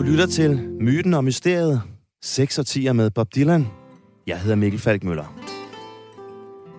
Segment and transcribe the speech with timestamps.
[0.00, 1.82] Du lytter til Myten og Mysteriet,
[2.22, 3.66] 6 og 10 med Bob Dylan.
[4.26, 5.34] Jeg hedder Mikkel Falkmøller.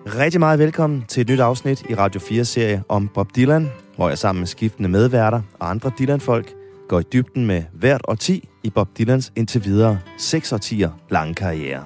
[0.06, 4.18] Rigtig meget velkommen til et nyt afsnit i Radio 4-serie om Bob Dylan, hvor jeg
[4.18, 6.54] sammen med skiftende medværter og andre Dylan-folk
[6.88, 11.84] går i dybden med hvert årti i Bob Dylans indtil videre 6 årtier lange karriere.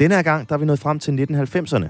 [0.00, 1.86] Denne her gang der er vi nået frem til 1990'erne,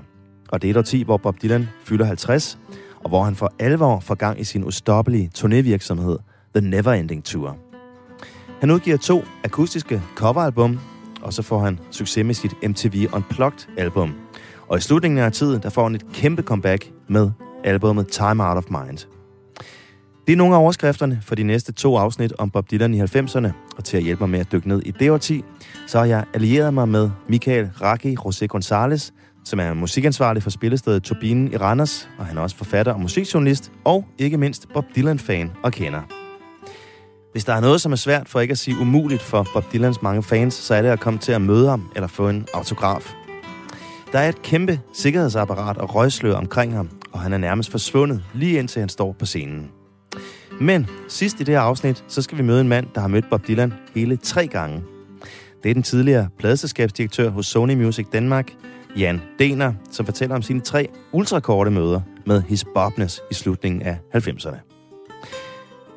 [0.48, 2.58] og det er et årti, hvor Bob Dylan fylder 50,
[3.00, 6.16] og hvor han for alvor får gang i sin ustoppelige turnévirksomhed,
[6.54, 7.67] The Neverending Tour.
[8.60, 10.78] Han udgiver to akustiske coveralbum,
[11.22, 14.14] og så får han succes med sit MTV Unplugged album.
[14.68, 17.30] Og i slutningen af tiden, der får han et kæmpe comeback med
[17.64, 18.98] albumet Time Out of Mind.
[20.26, 23.48] Det er nogle af overskrifterne for de næste to afsnit om Bob Dylan i 90'erne,
[23.76, 25.44] og til at hjælpe mig med at dykke ned i det årti,
[25.86, 29.10] så har jeg allieret mig med Michael Raki José González,
[29.44, 33.72] som er musikansvarlig for spillestedet Turbinen i Randers, og han er også forfatter og musikjournalist,
[33.84, 36.27] og ikke mindst Bob Dylan-fan og kender.
[37.38, 40.02] Hvis der er noget, som er svært, for ikke at sige umuligt for Bob Dylans
[40.02, 43.14] mange fans, så er det at komme til at møde ham eller få en autograf.
[44.12, 48.58] Der er et kæmpe sikkerhedsapparat og røgslør omkring ham, og han er nærmest forsvundet, lige
[48.58, 49.70] indtil han står på scenen.
[50.60, 53.30] Men sidst i det her afsnit, så skal vi møde en mand, der har mødt
[53.30, 54.82] Bob Dylan hele tre gange.
[55.62, 58.52] Det er den tidligere pladeselskabsdirektør hos Sony Music Danmark,
[58.96, 63.98] Jan Dener, som fortæller om sine tre ultrakorte møder med His Bobness i slutningen af
[64.14, 64.77] 90'erne.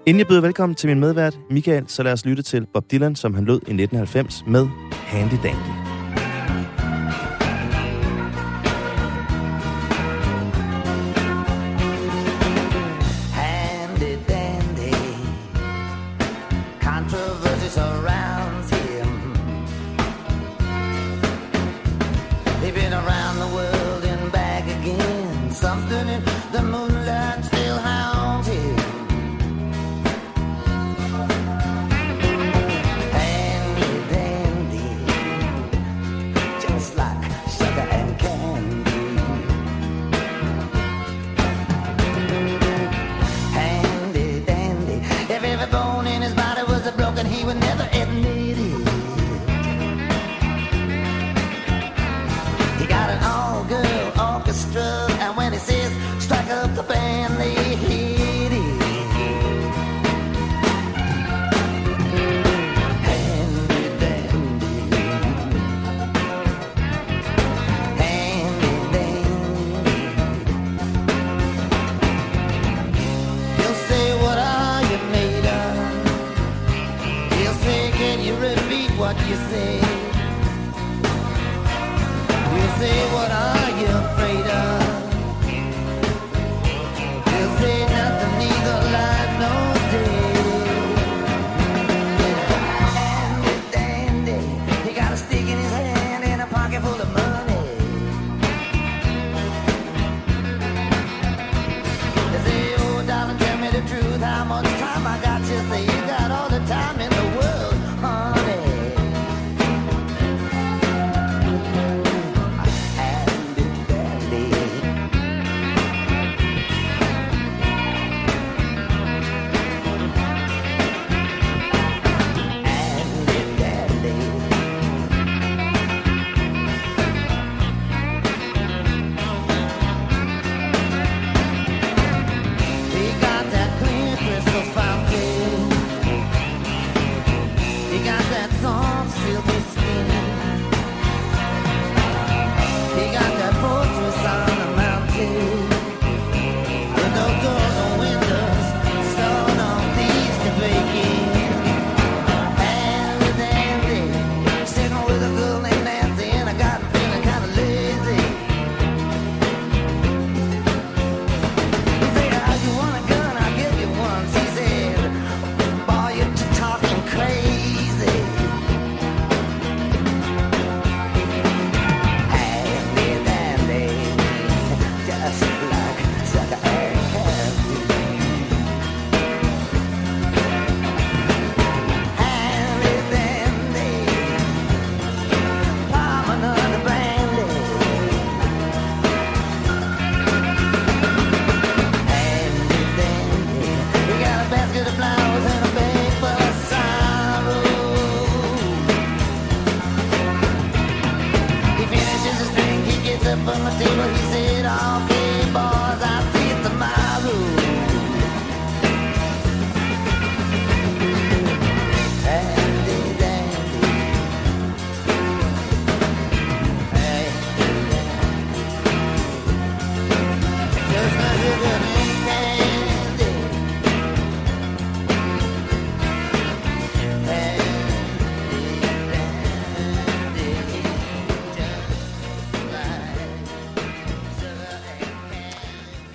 [0.05, 3.16] Inden jeg byder velkommen til min medvært, Michael, så lad os lytte til Bob Dylan,
[3.16, 5.81] som han lød i 1990 med Handy Dandy.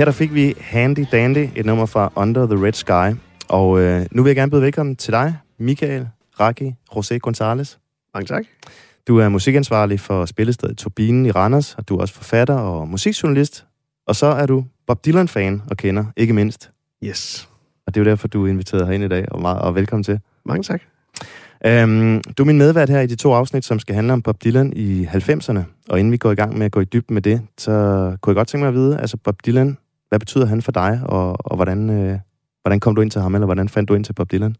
[0.06, 3.18] Her der fik vi Handy Dandy, et nummer fra Under the Red Sky.
[3.48, 6.08] Og øh, nu vil jeg gerne byde velkommen til dig, Michael
[6.40, 7.78] Raki José González.
[8.14, 8.44] Mange tak.
[9.08, 13.66] Du er musikansvarlig for spillestedet Turbinen i Randers, og du er også forfatter og musikjournalist.
[14.06, 16.70] Og så er du Bob Dylan-fan og kender, ikke mindst.
[17.04, 17.48] Yes.
[17.86, 20.04] Og det er jo derfor, du er inviteret herind i dag, og, meget, og velkommen
[20.04, 20.20] til.
[20.44, 20.80] Mange tak.
[21.66, 24.44] Øhm, du er min medvært her i de to afsnit, som skal handle om Bob
[24.44, 25.60] Dylan i 90'erne.
[25.88, 27.70] Og inden vi går i gang med at gå i dybden med det, så
[28.20, 29.76] kunne jeg godt tænke mig at vide, altså Bob Dylan,
[30.08, 32.18] hvad betyder han for dig, og, og hvordan, øh,
[32.62, 34.56] hvordan kom du ind til ham, eller hvordan fandt du ind til Bob Dylan?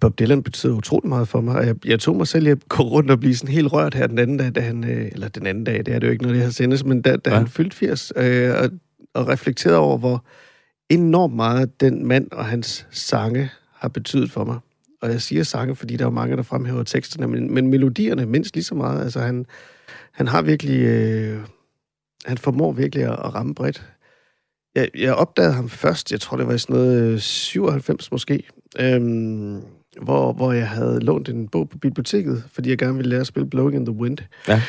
[0.00, 2.68] Bob Dylan betyder utrolig meget for mig, og jeg, jeg tog mig selv i at
[2.68, 5.28] gå rundt og blive sådan helt rørt her den anden dag, da han, øh, eller
[5.28, 7.30] den anden dag, det er det jo ikke, når det har sendes, men da, da
[7.30, 7.36] ja.
[7.36, 8.70] han fyldte 80, øh, og,
[9.14, 10.24] og reflekterede over, hvor
[10.88, 14.58] enormt meget den mand og hans sange har betydet for mig.
[15.02, 18.54] Og jeg siger sange, fordi der er mange, der fremhæver teksterne, men, men melodierne mindst
[18.54, 19.02] lige så meget.
[19.02, 19.46] Altså han,
[20.12, 21.38] han har virkelig, øh,
[22.24, 23.86] han formår virkelig at, at ramme bredt.
[24.76, 28.42] Jeg, jeg opdagede ham først, jeg tror det var i sådan noget 97 måske,
[28.80, 29.60] øhm,
[30.02, 33.26] hvor, hvor jeg havde lånt en bog på biblioteket, fordi jeg gerne ville lære at
[33.26, 34.18] spille Blowing in the Wind,
[34.48, 34.62] ja.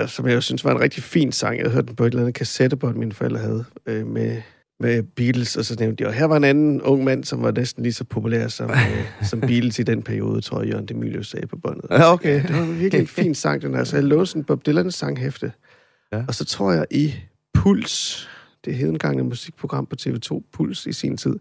[0.00, 1.56] øh, som jeg synes var en rigtig fin sang.
[1.56, 4.42] Jeg havde hørt den på et eller andet kassettebånd, mine forældre havde, øh, med,
[4.80, 7.50] med Beatles, og så nævnte de, og her var en anden ung mand, som var
[7.50, 11.30] næsten lige så populær som, øh, som Beatles i den periode, tror jeg, Jørgen Demilius
[11.30, 11.84] sagde på båndet.
[11.90, 12.42] Ja, okay.
[12.42, 13.84] Det var en virkelig en fin sang, den her.
[13.84, 15.52] Så jeg lånte sådan Bob Dylan sanghæfte.
[16.12, 16.24] Ja.
[16.28, 17.14] Og så tror jeg i
[17.54, 18.28] Puls,
[18.64, 21.38] det hedengangne musikprogram på TV2, Puls i sin tid,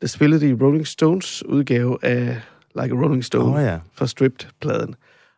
[0.00, 2.40] der spillede de Rolling Stones udgave af
[2.82, 3.78] Like a Rolling Stone oh, ja.
[3.94, 4.94] for Stripped-pladen.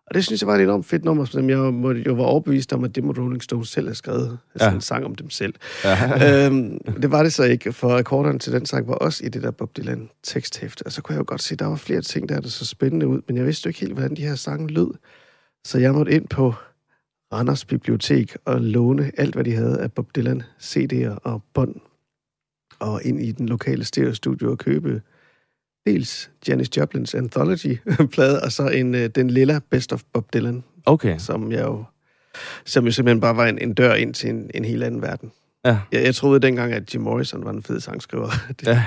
[0.07, 2.73] Og det synes jeg var et enormt fedt nummer, som jeg må, jo var overbevist
[2.73, 4.39] om, at det må Rolling Stones selv have skrevet.
[4.55, 4.75] Altså ja.
[4.75, 5.55] en sang om dem selv.
[5.85, 6.47] Ja.
[6.47, 9.43] øhm, det var det så ikke, for akkorderne til den sang var også i det
[9.43, 10.83] der Bob Dylan teksthæfte.
[10.87, 12.67] Og så kunne jeg jo godt se, at der var flere ting, der der så
[12.67, 14.91] spændende ud, men jeg vidste jo ikke helt, hvordan de her sange lød.
[15.65, 16.55] Så jeg måtte ind på
[17.35, 21.75] Randers Bibliotek og låne alt, hvad de havde af Bob Dylan CD'er og bånd.
[22.79, 25.03] Og ind i den lokale stereostudio og købe
[25.87, 30.65] dels Janis Joplins Anthology-plade, og så en, uh, den lille Best of Bob Dylan.
[30.87, 31.19] Okay.
[31.19, 31.85] Som jeg jo,
[32.65, 35.33] som jo simpelthen bare var en, en dør ind til en, en helt anden verden.
[35.65, 35.79] Ja.
[35.93, 38.31] Jeg, jeg troede dengang, at Jim Morrison var en fed sangskriver.
[38.61, 38.85] det, ja.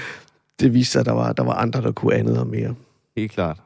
[0.60, 2.74] det viste sig, at der var, der var andre, der kunne andet og mere.
[3.16, 3.62] Helt klart.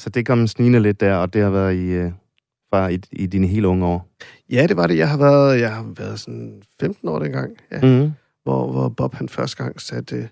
[0.00, 2.12] Så det kom snigende lidt der, og det har været i, uh,
[2.70, 4.08] fra i, i dine helt unge år?
[4.50, 4.98] Ja, det var det.
[4.98, 7.80] Jeg har været, jeg har været sådan 15 år dengang, ja.
[7.80, 8.12] Mm-hmm.
[8.42, 10.28] Hvor, hvor Bob han første gang satte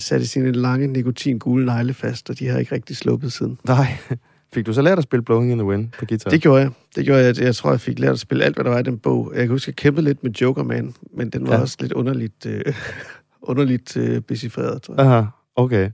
[0.00, 3.58] satte sine lange nikotin-gule negle fast, og de har ikke rigtig sluppet siden.
[3.64, 3.96] Nej.
[4.54, 6.30] Fik du så lært at spille Blowing in the Wind på guitar?
[6.30, 6.70] Det gjorde jeg.
[6.96, 7.38] Det gjorde jeg.
[7.38, 9.32] Jeg tror, jeg fik lært at spille alt, hvad der var i den bog.
[9.34, 11.60] Jeg kan huske, jeg kæmpede lidt med Joker Man, men den var ja.
[11.60, 12.74] også lidt underligt, øh,
[13.42, 15.06] underligt øh, becifreret, tror jeg.
[15.06, 15.26] Aha,
[15.56, 15.90] okay.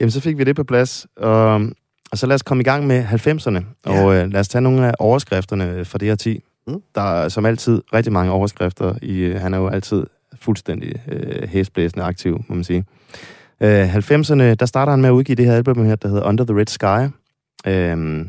[0.00, 1.06] Jamen, så fik vi det på plads.
[1.16, 1.70] Og,
[2.12, 3.64] og så lad os komme i gang med 90'erne.
[3.86, 4.04] Ja.
[4.04, 6.42] Og øh, lad os tage nogle af overskrifterne fra det her 10.
[6.66, 6.82] Mm.
[6.94, 8.94] Der er som altid rigtig mange overskrifter.
[9.02, 10.06] i øh, Han er jo altid
[10.40, 12.84] fuldstændig øh, hæsblæsende aktiv, må man sige.
[13.60, 16.44] Øh, 90'erne, der starter han med at udgive det her album her, der hedder Under
[16.44, 17.12] the Red Sky.
[17.66, 17.82] Øh,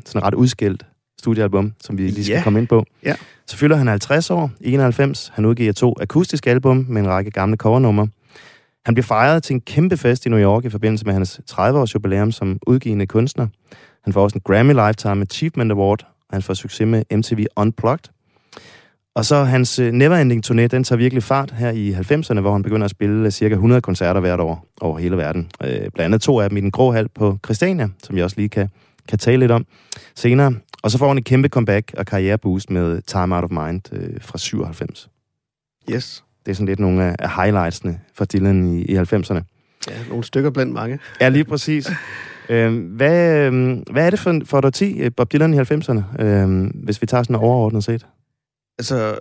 [0.05, 0.85] sådan et ret udskilt
[1.19, 2.43] studiealbum, som vi lige skal yeah.
[2.43, 2.85] komme ind på.
[3.07, 3.17] Yeah.
[3.47, 5.31] Så fylder han 50 år, 91.
[5.35, 8.07] Han udgiver to akustiske album med en række gamle covernumre.
[8.85, 11.93] Han bliver fejret til en kæmpe fest i New York i forbindelse med hans 30-års
[11.95, 13.47] jubilæum som udgivende kunstner.
[14.03, 18.09] Han får også en Grammy Lifetime Achievement Award, og han får succes med MTV Unplugged.
[19.15, 22.63] Og så hans øh, Neverending turné, den tager virkelig fart her i 90'erne, hvor han
[22.63, 25.51] begynder at spille øh, cirka 100 koncerter hvert år over hele verden.
[25.63, 28.37] Øh, blandt andet to af dem i den grå hal på Christiania, som jeg også
[28.37, 28.69] lige kan,
[29.09, 29.65] kan tale lidt om
[30.15, 30.53] senere.
[30.83, 34.21] Og så får han et kæmpe comeback og karriereboost med Time Out of Mind øh,
[34.21, 35.09] fra 97.
[35.91, 36.23] Yes.
[36.45, 39.41] Det er sådan lidt nogle af highlightsene for Dylan i, i 90'erne.
[39.89, 40.99] Ja, nogle stykker blandt mange.
[41.21, 41.89] Ja, lige præcis.
[42.49, 42.55] Uh,
[42.95, 47.01] hvad, uh, hvad er det for, for et årti, Bob Dylan i 90'erne, uh, hvis
[47.01, 48.05] vi tager sådan overordnet set?
[48.79, 49.17] Altså,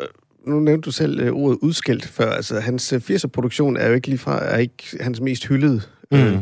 [0.46, 2.30] nu nævnte du selv uh, ordet udskilt før.
[2.30, 5.80] Altså, hans 80'er-produktion er jo ikke ligefra, er ikke hans mest hyldede.
[6.10, 6.18] Mm.
[6.18, 6.38] Øh,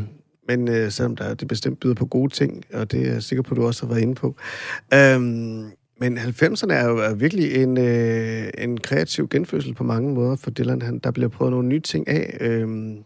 [0.48, 3.42] men uh, selvom der, det bestemt byder på gode ting, og det er jeg sikker
[3.42, 4.36] på, at du også har været inde på.
[5.16, 10.36] Um, men 90'erne er jo er virkelig en, uh, en kreativ genfødsel på mange måder
[10.36, 10.82] for Dylan.
[10.82, 12.60] Han, der bliver prøvet nogle nye ting af.
[12.62, 13.04] Um,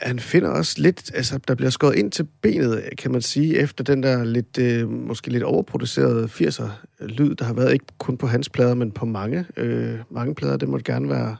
[0.00, 3.84] han finder også lidt, altså der bliver skåret ind til benet, kan man sige, efter
[3.84, 8.48] den der lidt, øh, måske lidt overproducerede 80'er-lyd, der har været ikke kun på hans
[8.48, 10.56] plader, men på mange, øh, mange plader.
[10.56, 11.36] Det måtte gerne være,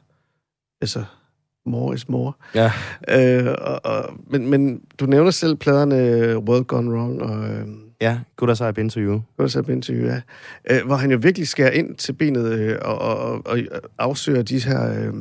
[0.80, 1.04] altså,
[1.66, 2.32] more is more.
[2.54, 2.72] Ja.
[3.08, 7.48] Øh, og, og, men, men du nævner selv pladerne World Gone Wrong og...
[7.48, 7.66] Øh,
[8.00, 9.22] ja, Good As I've Been To You.
[9.36, 10.20] Good As I've Been To You, ja.
[10.70, 13.58] Øh, hvor han jo virkelig skærer ind til benet øh, og, og, og,
[13.98, 15.14] afsøger de her, øh,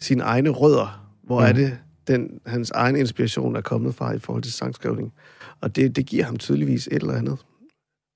[0.00, 1.08] sine egne rødder.
[1.22, 1.46] Hvor mm.
[1.46, 5.12] er det den, hans egen inspiration er kommet fra i forhold til sangskrivning.
[5.60, 7.38] Og det, det giver ham tydeligvis et eller andet.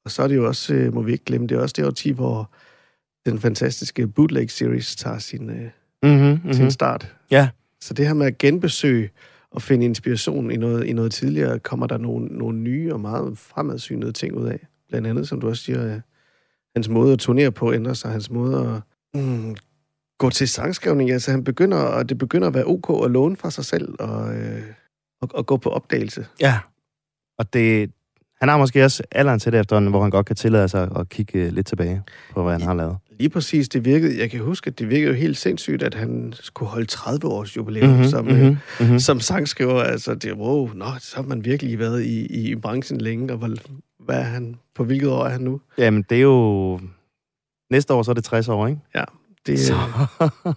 [0.05, 1.87] Og så er det jo også, øh, må vi ikke glemme, det er også det
[1.87, 2.51] årti, hvor
[3.27, 5.71] den fantastiske Bootleg Series tager sin, øh,
[6.03, 6.65] mm-hmm, mm-hmm.
[6.65, 7.15] en start.
[7.31, 7.49] Ja.
[7.81, 9.11] Så det her med at genbesøge
[9.57, 13.39] og finde inspiration i noget, i noget tidligere, kommer der nogle, nogle nye og meget
[13.39, 14.67] fremadsynede ting ud af.
[14.89, 16.01] Blandt andet, som du også siger, øh,
[16.75, 18.83] hans måde at turnere på ændrer sig, hans måde
[19.15, 19.57] at mm,
[20.19, 21.11] gå til sangskrivning.
[21.11, 24.37] Altså, han begynder, og det begynder at være ok at låne fra sig selv og,
[24.37, 24.63] øh,
[25.21, 26.27] og, og gå på opdagelse.
[26.41, 26.59] Ja,
[27.39, 27.91] og det,
[28.41, 31.09] han har måske også alderen til det efterhånden, hvor han godt kan tillade sig at
[31.09, 32.03] kigge lidt tilbage
[32.35, 32.97] på, hvad han har lavet.
[33.19, 36.33] Lige præcis, det virkede, jeg kan huske, at det virkede jo helt sindssygt, at han
[36.37, 38.99] skulle holde 30 års jubilæum mm-hmm, som, mm-hmm, mm-hmm.
[38.99, 39.83] som sangskriver.
[39.83, 43.39] Altså, det, wow, nå, så har man virkelig været i, i, i branchen længe, og
[43.39, 43.51] hvor,
[44.05, 45.61] hvad er han, på hvilket år er han nu?
[45.79, 46.81] Jamen, det er jo...
[47.71, 48.81] Næste år, så er det 60 år, ikke?
[48.95, 49.05] Ja.
[49.47, 49.75] Det, så...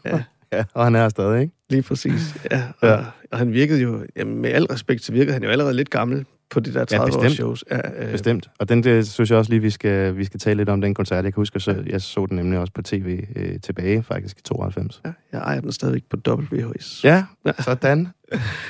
[0.05, 0.24] ja.
[0.57, 1.53] ja, og han er stadig, ikke?
[1.69, 2.63] Lige præcis, ja.
[2.81, 2.98] Og, ja.
[3.31, 6.25] og han virkede jo, jamen, med al respekt, så virkede han jo allerede lidt gammel
[6.50, 7.63] på de der 30 ja, års shows.
[7.72, 8.12] Ja, øh.
[8.12, 8.50] Bestemt.
[8.60, 10.94] Og den det, synes jeg også lige, vi skal, vi skal tale lidt om den
[10.94, 11.24] koncert.
[11.24, 14.41] Jeg kan huske, så jeg så den nemlig også på tv øh, tilbage, faktisk i
[14.41, 15.01] 92.
[15.06, 17.03] Ja, jeg ejer den stadigvæk på WHS.
[17.03, 17.24] Ja,
[17.60, 18.08] sådan.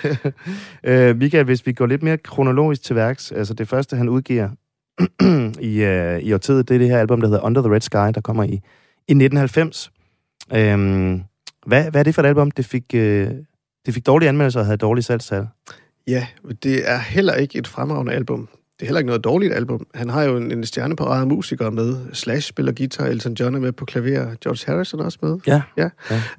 [0.84, 4.50] øh, Michael, hvis vi går lidt mere kronologisk til værks, altså det første, han udgiver
[5.72, 8.14] i, øh, i årtiet, det er det her album, der hedder Under the Red Sky,
[8.16, 8.62] der kommer i,
[9.08, 9.92] i 1990.
[10.56, 11.24] Øhm,
[11.66, 12.52] hvad, hvad er det for et album?
[12.52, 13.32] Det fik, øh,
[13.86, 15.48] det fik dårlige anmeldelser og havde dårlige salgstal.
[16.08, 16.28] Ja,
[16.64, 18.50] det er heller ikke et fremragende album.
[18.80, 19.88] Det er heller ikke noget dårligt album.
[19.96, 21.96] Han har jo en, en stjerneparade musiker med.
[22.14, 25.38] Slash spiller guitar, Elton John er med på klaver, George Harrison er også med.
[25.48, 25.62] Ja.
[25.78, 25.90] ja.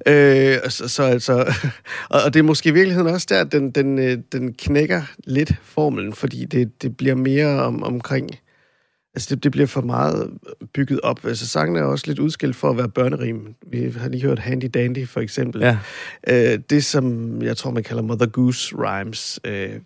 [0.05, 0.55] ja.
[0.55, 1.53] Øh, så, så altså,
[2.09, 5.53] og det er måske i virkeligheden også der, at den, den, øh, den knækker lidt
[5.63, 8.29] formelen, fordi det, det bliver mere om, omkring
[9.15, 10.31] Altså, det, det bliver for meget
[10.73, 11.25] bygget op.
[11.25, 13.55] Altså, sangen er også lidt udskilt for at være børnerim.
[13.67, 15.61] Vi har lige hørt Handy Dandy, for eksempel.
[15.61, 15.77] Ja.
[16.27, 19.79] Øh, det, som jeg tror, man kalder Mother Goose Rhymes øh,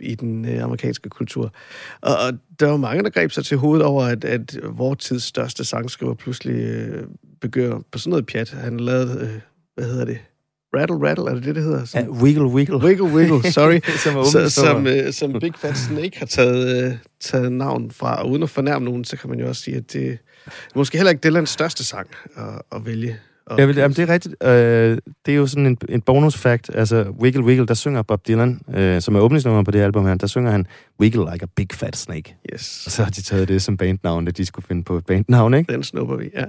[0.00, 1.52] i den øh, amerikanske kultur.
[2.00, 5.22] Og, og der var mange, der greb sig til hovedet over, at, at vores tids
[5.22, 7.06] største sangskriver pludselig øh,
[7.40, 8.50] begynder på sådan noget pjat.
[8.50, 9.40] Han lavede, øh,
[9.74, 10.18] hvad hedder det,
[10.80, 11.84] Rattle Rattle, er det det, det hedder?
[11.84, 12.76] Som, ja, wiggle Wiggle.
[12.76, 13.80] Wiggle Wiggle, sorry.
[14.04, 18.22] som, så, som, uh, som Big Fat Snake har taget, uh, taget navn fra.
[18.22, 20.98] Og uden at fornærme nogen, så kan man jo også sige, at det er måske
[20.98, 23.16] heller ikke Dylans største sang at, at vælge.
[23.50, 24.34] Ja, jamen, det er rigtigt.
[24.44, 24.50] Uh,
[25.26, 26.70] det er jo sådan en, en bonus fact.
[26.74, 30.14] Altså, Wiggle Wiggle, der synger Bob Dylan, uh, som er åbningsnummer på det album her,
[30.14, 30.66] der synger han
[31.00, 32.36] Wiggle like a big fat snake.
[32.52, 32.82] Yes.
[32.86, 35.54] Og så har de taget det som bandnavn, at de skulle finde på et bandnavn,
[35.54, 35.72] ikke?
[35.72, 36.44] Den snupper vi, ja.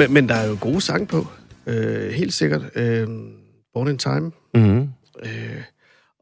[0.00, 1.26] Men, men der er jo gode sange på.
[1.66, 2.62] Øh, helt sikkert.
[2.74, 3.08] Øh,
[3.74, 4.32] Born in Time.
[4.54, 4.88] Mm-hmm.
[5.22, 5.62] Øh,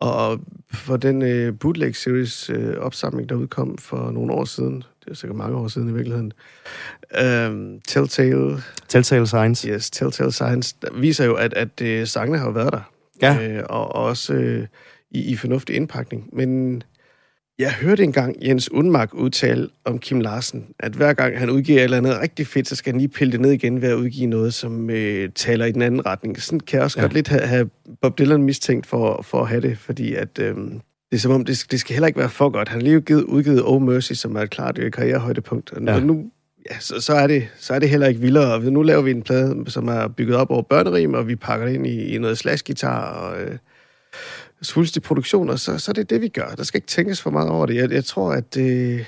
[0.01, 0.41] og
[0.73, 5.15] for den øh, Bootleg Series øh, opsamling, der udkom for nogle år siden, det er
[5.15, 6.33] sikkert mange år siden i virkeligheden,
[7.19, 8.63] øh, Telltale...
[8.89, 9.63] Telltale Signs.
[9.63, 12.93] Yes, Telltale Signs, der viser jo, at, at øh, sangene har været der.
[13.23, 13.49] Ja.
[13.49, 14.67] Øh, og, og også øh,
[15.11, 16.29] i, i fornuftig indpakning.
[16.33, 16.83] Men
[17.59, 21.85] jeg hørte engang Jens Undmark udtale om Kim Larsen, at hver gang han udgiver et
[21.85, 24.27] eller andet rigtig fedt, så skal han lige pille det ned igen ved at udgive
[24.27, 26.43] noget, som øh, taler i den anden retning.
[26.43, 27.03] Sådan kan jeg også ja.
[27.05, 27.71] godt lidt have, have
[28.03, 30.57] Bob Dylan mistænkt for, for at have det, fordi at, øh,
[31.11, 32.69] det er som om, det, det skal heller ikke være for godt.
[32.69, 35.73] Han har lige givet, udgivet Oh Mercy, som er et klart øh, karrierehøjdepunkt.
[35.73, 36.01] Og ja.
[36.01, 36.31] nu
[36.71, 38.55] ja, så, så, er det, så er det heller ikke vildere.
[38.55, 41.67] Og nu laver vi en plade, som er bygget op over børnerim, og vi pakker
[41.67, 43.43] det ind i, i noget slash-gitar, og...
[43.43, 43.59] Øh,
[44.63, 46.55] svulstig produktion, og så, så er det det, vi gør.
[46.57, 47.75] Der skal ikke tænkes for meget over det.
[47.75, 48.99] Jeg, jeg tror, at det...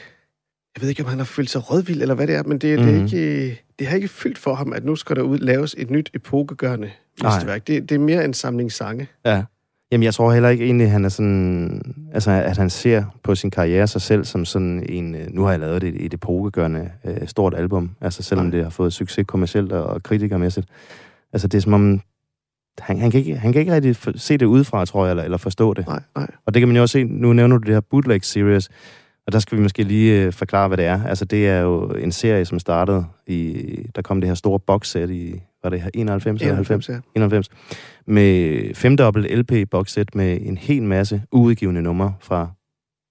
[0.77, 2.79] Jeg ved ikke, om han har følt sig rødvild, eller hvad det er, men det,
[2.79, 2.85] mm.
[2.85, 3.05] det, er mhm.
[3.05, 6.11] ikke, det har ikke fyldt for ham, at nu skal der ud laves et nyt
[6.15, 6.91] epokegørende
[7.23, 7.67] mesterværk.
[7.67, 9.09] Det, det er mere en samling sange.
[9.25, 9.43] Ja.
[9.93, 11.83] Jamen, jeg tror heller ikke egentlig, han er sådan...
[12.15, 15.15] Altså, at han ser på sin karriere sig selv som sådan en...
[15.15, 17.91] Øh, nu har jeg lavet et, et epokegørende øh, stort album.
[18.01, 18.55] Altså, selvom Nej.
[18.57, 20.67] det har fået succes kommercielt og, og kritikermæssigt.
[21.33, 22.01] Altså, det er som om,
[22.79, 25.39] han, han, kan ikke, han kan ikke rigtig se det udefra, tror jeg, eller, eller
[25.39, 25.87] forstå det.
[25.87, 26.27] Nej, nej.
[26.47, 28.69] Og det kan man jo også se, nu nævner du det her Bootleg Series,
[29.27, 31.05] og der skal vi måske lige øh, forklare, hvad det er.
[31.05, 33.67] Altså, det er jo en serie, som startede i...
[33.95, 35.43] Der kom det her store boxsæt i...
[35.63, 36.89] Var det her 91 eller 90?
[36.89, 36.99] Ja.
[37.17, 37.49] 91.
[38.07, 42.49] Med femdobbelt LP-boxsæt med en hel masse uudgivende numre fra,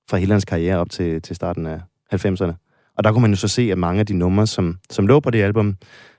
[0.10, 1.80] fra hele hans karriere op til, til starten af
[2.13, 2.54] 90'erne.
[2.98, 5.20] Og der kunne man jo så se, at mange af de numre, som, som lå
[5.20, 5.75] på det album,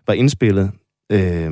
[0.06, 0.70] var indspillet
[1.12, 1.50] øh,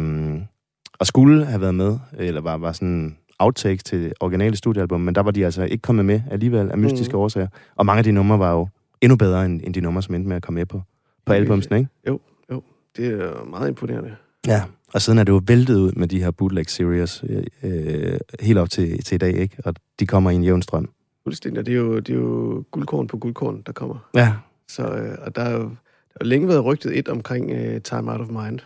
[0.98, 5.20] og skulle have været med, eller var, var sådan outtakes til originale studiealbum, men der
[5.20, 7.18] var de altså ikke kommet med alligevel af mystiske mm.
[7.18, 7.48] årsager.
[7.76, 8.68] Og mange af de numre var jo
[9.00, 10.82] endnu bedre end, end de numre, som endte med at komme med på,
[11.26, 11.40] på okay.
[11.40, 11.88] albumsen, ikke?
[12.08, 12.20] Jo,
[12.52, 12.62] jo.
[12.96, 14.16] Det er meget imponerende.
[14.46, 14.62] Ja,
[14.94, 18.58] og siden er det jo væltet ud med de her bootleg series øh, øh, helt
[18.58, 19.56] op til, til i dag, ikke?
[19.64, 20.90] Og de kommer i en jævn strøm.
[21.22, 24.08] Fuldstændig, det er jo, det er jo guldkorn på guldkorn, der kommer.
[24.14, 24.32] Ja.
[24.68, 28.12] Så, øh, og der er jo, der er længe været rygtet et omkring uh, Time
[28.12, 28.58] Out of Mind.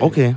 [0.00, 0.34] Okay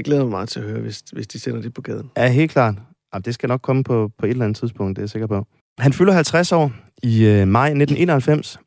[0.00, 2.10] det glæder mig meget til at høre, hvis, hvis de sender det på gaden.
[2.16, 2.74] Ja, helt klart.
[3.14, 5.26] Jamen, det skal nok komme på, på et eller andet tidspunkt, det er jeg sikker
[5.26, 5.46] på.
[5.78, 8.58] Han fylder 50 år i øh, maj 1991,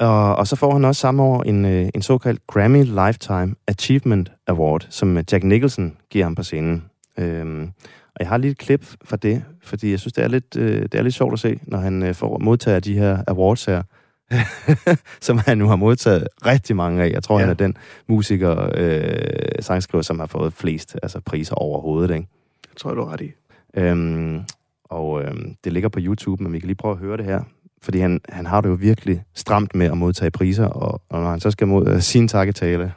[0.00, 4.32] og, og så får han også samme år en, øh, en såkaldt Grammy Lifetime Achievement
[4.46, 6.84] Award, som øh, Jack Nicholson giver ham på scenen.
[7.18, 10.56] Øhm, og jeg har lige et klip fra det, fordi jeg synes, det er lidt,
[10.56, 13.64] øh, det er lidt sjovt at se, når han øh, får modtager de her awards
[13.64, 13.82] her,
[15.26, 17.10] som han nu har modtaget rigtig mange af.
[17.10, 17.44] Jeg tror, ja.
[17.44, 17.76] han er den
[18.08, 22.10] musiker, øh, sangskriver, som har fået flest altså, priser overhovedet.
[22.14, 22.28] Ikke?
[22.68, 23.32] Jeg tror, du har ret i.
[23.76, 24.42] Øhm,
[24.84, 27.42] og øhm, det ligger på YouTube, men vi kan lige prøve at høre det her.
[27.82, 31.30] Fordi han, han har det jo virkelig stramt med at modtage priser, og, og når
[31.30, 32.92] han så skal mod uh, sin takketale,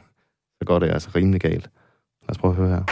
[0.58, 1.70] så går det altså rimelig galt.
[2.22, 2.82] Lad os prøve at høre her.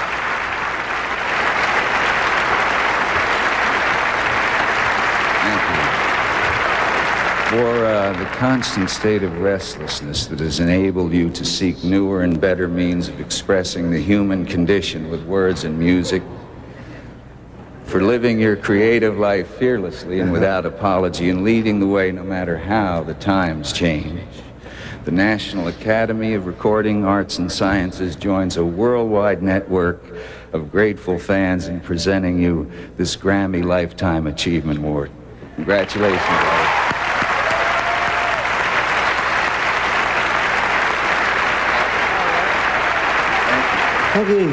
[7.48, 12.40] for uh, the constant state of restlessness that has enabled you to seek newer and
[12.40, 16.22] better means of expressing the human condition with words and music,
[17.84, 22.56] for living your creative life fearlessly and without apology and leading the way no matter
[22.56, 24.22] how the times change.
[25.04, 30.02] The National Academy of Recording Arts and Sciences joins a worldwide network
[30.54, 35.10] of grateful fans in presenting you this Grammy Lifetime Achievement Award.
[35.56, 36.57] Congratulations.
[44.18, 44.46] Okay.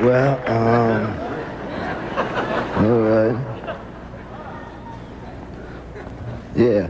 [0.00, 1.04] Well, um,
[2.78, 3.36] all right.
[6.56, 6.88] Yeah.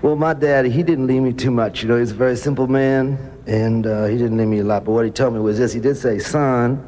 [0.00, 1.82] Well, my daddy, he didn't leave me too much.
[1.82, 4.86] You know, he's a very simple man, and uh, he didn't leave me a lot.
[4.86, 5.74] But what he told me was this.
[5.74, 6.82] He did say, son,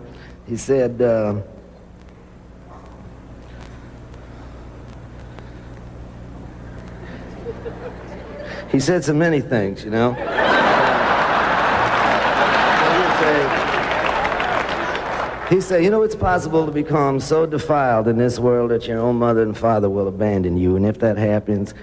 [0.49, 1.43] he said, uh,
[8.71, 10.15] He said so many things, you know.
[15.49, 19.01] He said, you know, it's possible to become so defiled in this world that your
[19.01, 20.77] own mother and father will abandon you.
[20.77, 21.75] And if that happens,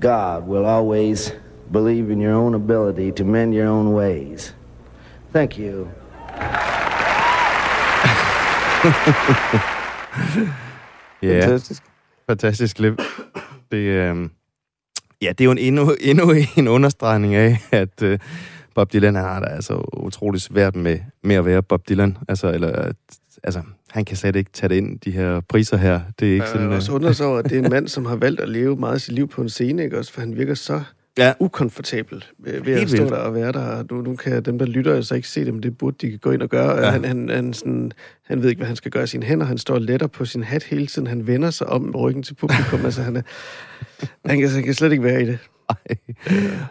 [0.00, 1.32] God will always
[1.70, 4.54] believe in your own ability to mend your own ways.
[5.32, 5.90] Thank you.
[11.22, 11.82] Ja, fantastisk.
[12.26, 13.02] Fantastisk klip.
[13.70, 14.28] Det, øh,
[15.22, 18.18] Ja, det er jo en, endnu, endnu en understregning af, at uh,
[18.74, 22.16] Bob Dylan har det altså utrolig svært med, med at være Bob Dylan.
[22.28, 22.92] Altså, eller,
[23.42, 26.00] altså, han kan slet ikke tage det ind, de her priser her.
[26.20, 26.68] Det er ikke jeg sådan...
[26.68, 28.76] Jeg også undrer sig over, at det er en mand, som har valgt at leve
[28.76, 30.12] meget af sit liv på en scene, ikke også?
[30.12, 30.82] For han virker så
[31.18, 31.32] ja.
[31.38, 33.10] ukomfortabel ved Helt at stå vildt.
[33.10, 33.84] der og være der.
[33.90, 36.30] Nu, nu kan dem, der lytter, så ikke se det, men det burde de gå
[36.30, 36.78] ind og gøre.
[36.78, 36.90] Ja.
[36.90, 37.92] Han, han, han, sådan,
[38.24, 39.46] han ved ikke, hvad han skal gøre i sine hænder.
[39.46, 41.06] Han står letter på sin hat hele tiden.
[41.06, 42.84] Han vender sig om med ryggen til publikum.
[42.84, 43.22] altså, han, er,
[44.28, 45.38] han, kan, han kan slet ikke være i det.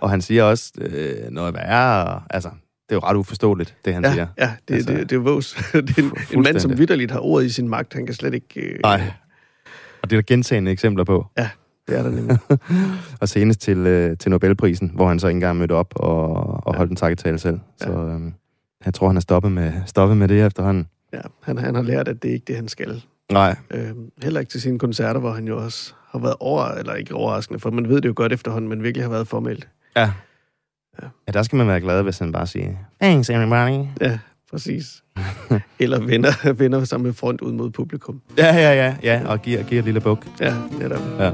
[0.02, 2.22] Og han siger også øh, noget værre.
[2.30, 2.50] Altså,
[2.90, 4.28] det er jo ret uforståeligt, det han ja, siger.
[4.38, 5.54] Ja, det, altså, det, det er vås.
[5.74, 7.94] det er en, en mand, som vidderligt har ordet i sin magt.
[7.94, 8.62] Han kan slet ikke...
[8.62, 9.02] Øh, Nej.
[10.02, 11.26] Og det er der gentagende eksempler på.
[11.38, 11.50] Ja,
[11.88, 12.38] det er der nemlig.
[13.22, 16.34] og senest til, øh, til Nobelprisen, hvor han så ikke engang mødte op og,
[16.66, 16.78] og ja.
[16.78, 17.60] holdt en takketale selv.
[17.82, 17.86] Ja.
[17.86, 18.32] Så øh,
[18.86, 20.88] jeg tror, han er stoppet med, stoppet med det efterhånden.
[21.14, 23.04] Ja, han, han har lært, at det er ikke det, han skal.
[23.32, 23.56] Nej.
[23.72, 23.92] Øh,
[24.24, 27.60] heller ikke til sine koncerter, hvor han jo også har været over, eller ikke overraskende,
[27.60, 29.68] for man ved det jo godt efterhånden, men virkelig har været formelt.
[29.96, 30.12] Ja.
[31.02, 33.86] Ja, ja der skal man være glad, hvis han bare siger, thanks everybody.
[34.02, 34.20] Ja,
[34.52, 35.04] præcis.
[35.80, 38.22] Eller vender, vender sammen med front ud mod publikum.
[38.38, 40.28] Ja, ja, ja, ja og giver, giver et lille buk.
[40.40, 41.26] Ja, det er der.
[41.26, 41.32] Ja.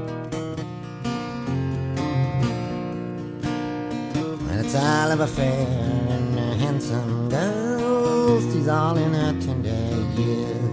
[4.67, 5.67] It's all of a fair
[6.15, 8.41] and a handsome girl.
[8.51, 9.69] She's all in her tender
[10.17, 10.67] years.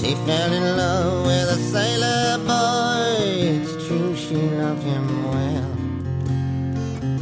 [0.00, 3.60] She fell in love with a sailor boy.
[3.60, 5.70] It's true she loved him well.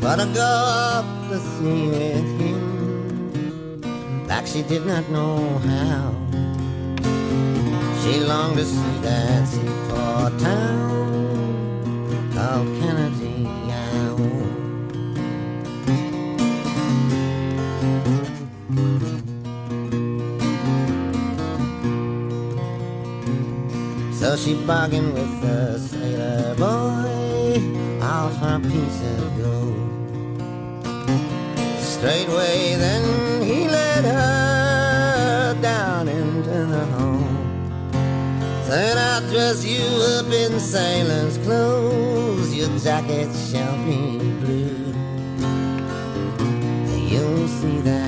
[0.00, 2.37] But to go off the sea with him,
[4.28, 6.14] like she did not know how.
[8.02, 13.38] She longed to see that seaport town called Kennedy.
[24.18, 27.62] So she bargained with the sailor boy
[28.02, 29.87] all for a piece of gold.
[31.98, 37.90] Straightway then he led her down into the home.
[38.66, 39.82] Said I'll dress you
[40.14, 44.94] up in sailor's clothes, your jacket shall be blue.
[47.10, 48.07] You'll see that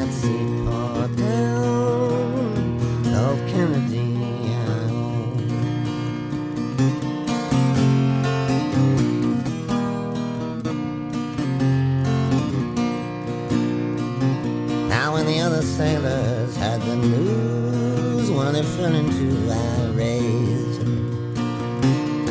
[15.81, 20.77] sailors had the news when they fell into irate.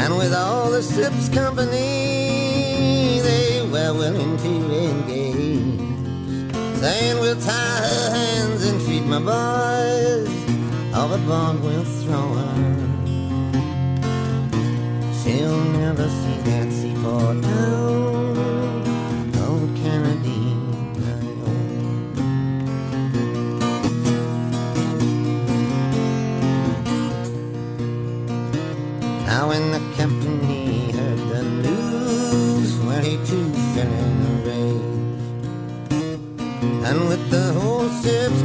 [0.03, 4.53] And with all the ship's company, they were willing to
[4.89, 5.79] engage.
[6.79, 10.29] Saying we'll tie her hands and feed my boys,
[11.01, 12.55] overboard we'll throw her.
[15.19, 18.38] She'll never see that seaport town.
[29.39, 35.23] Now when the company he heard the news, well he too fell in a rage.
[36.87, 38.38] And with the whole ship's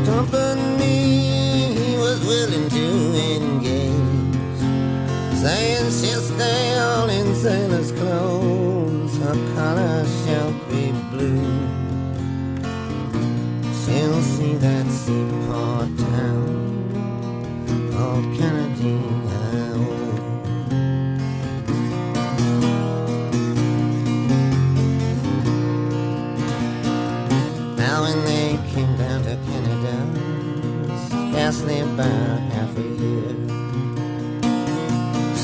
[31.95, 33.35] about half a year.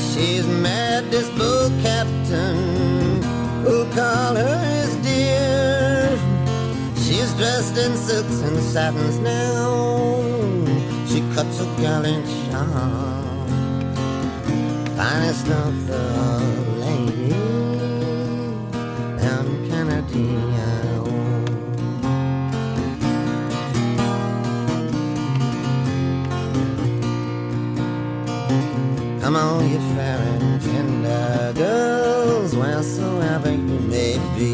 [0.09, 3.21] She's mad, this boat captain,
[3.63, 6.09] who call her his dear.
[7.03, 10.19] She's dressed in silks and satins now.
[11.07, 13.95] She cuts a gallant charm,
[14.97, 16.60] finest of the
[31.61, 34.53] girls, wheresoever you may be.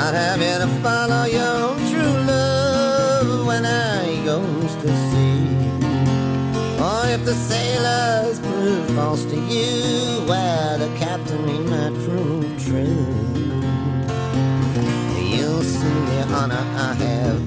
[0.00, 5.38] I'd have you to follow your own true love when I goes to sea.
[6.88, 13.06] Or if the sailors prove false to you, well, the captain he might prove true.
[15.32, 17.41] You'll see the honor I have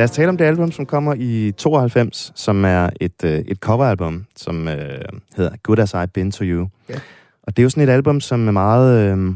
[0.00, 3.58] Lad os tale om det album, som kommer i 92, som er et, øh, et
[3.58, 5.04] coveralbum, som øh,
[5.36, 6.68] hedder Good As I've Been To You.
[6.88, 6.94] Ja.
[7.42, 9.18] Og det er jo sådan et album, som er meget...
[9.18, 9.34] Øh,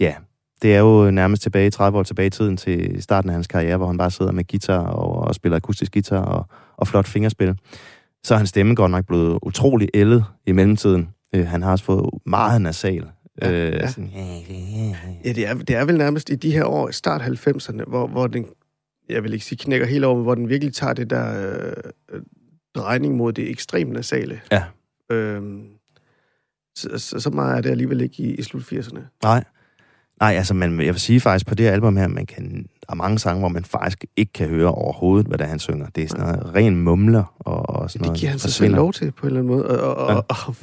[0.00, 0.14] ja,
[0.62, 3.76] det er jo nærmest tilbage 30 år tilbage i tiden til starten af hans karriere,
[3.76, 7.58] hvor han bare sidder med guitar og, og spiller akustisk guitar og, og flot fingerspil.
[8.24, 11.08] Så er hans stemme godt nok blevet utrolig ældet i mellemtiden.
[11.34, 13.06] Øh, han har også fået meget nasal.
[13.42, 13.88] Ja, øh, ja.
[13.88, 14.10] Sådan,
[15.24, 18.26] Ja, det er, det er vel nærmest i de her år, start 90'erne, hvor, hvor
[18.26, 18.46] den,
[19.10, 21.52] jeg vil ikke sige knækker helt over, hvor den virkelig tager det der
[22.12, 22.20] øh,
[22.74, 24.40] drejning mod det ekstremt nasale.
[24.52, 24.64] Ja.
[25.12, 25.62] Øhm,
[26.76, 29.00] så, så, så meget er det alligevel ikke i, i slut 80'erne.
[29.22, 29.44] Nej.
[30.20, 32.94] Nej, altså, man, jeg vil sige faktisk på det album her, man kan, der er
[32.94, 35.86] mange sange, hvor man faktisk ikke kan høre overhovedet, hvad det er, han synger.
[35.94, 38.20] Det er sådan noget ren mumler og, og sådan Det noget.
[38.20, 40.12] giver han sig selv lov til på en eller anden måde, og, og, Ja.
[40.14, 40.18] ja.
[40.18, 40.54] og,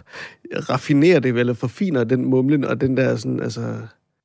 [0.55, 3.75] og raffinerer det vel, eller forfiner den mumlen, og den der sådan, altså,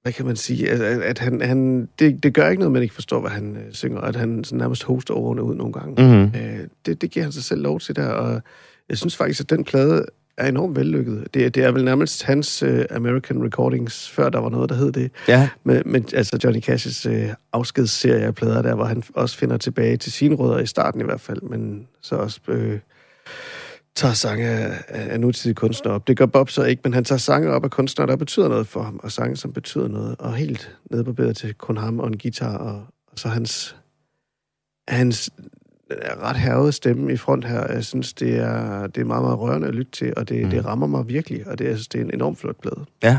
[0.02, 2.94] hvad kan man sige, at, at han, han det, det gør ikke noget, man ikke
[2.94, 6.02] forstår, hvad han øh, synger, og at han sådan nærmest hoster ordene ud nogle gange.
[6.02, 6.40] Mhm.
[6.40, 8.42] Øh, det, det giver han sig selv lov til der, og
[8.88, 11.26] jeg synes faktisk, at den plade er enormt vellykket.
[11.34, 14.92] Det, det er vel nærmest hans uh, American Recordings, før der var noget, der hed
[14.92, 15.10] det.
[15.28, 19.56] Ja, Men, men altså Johnny Cash's uh, afskedsserie af plader der, hvor han også finder
[19.56, 22.78] tilbage til sine rødder i starten i hvert fald, men så også øh,
[23.94, 26.08] tager sange af, af nutidige kunstnere op.
[26.08, 28.66] Det gør Bob så ikke, men han tager sange op af kunstnere, der betyder noget
[28.66, 32.18] for ham, og sange, som betyder noget, og helt bedre til kun ham og en
[32.18, 32.74] guitar, og,
[33.12, 33.76] og så hans,
[34.88, 35.30] hans
[35.90, 37.72] øh, ret hervede stemme i front her.
[37.72, 40.50] Jeg synes, det er, det er meget, meget rørende at lytte til, og det, Mm.
[40.50, 42.84] det rammer mig virkelig, og det, jeg synes, det er en enormt flot plade.
[43.02, 43.18] ja.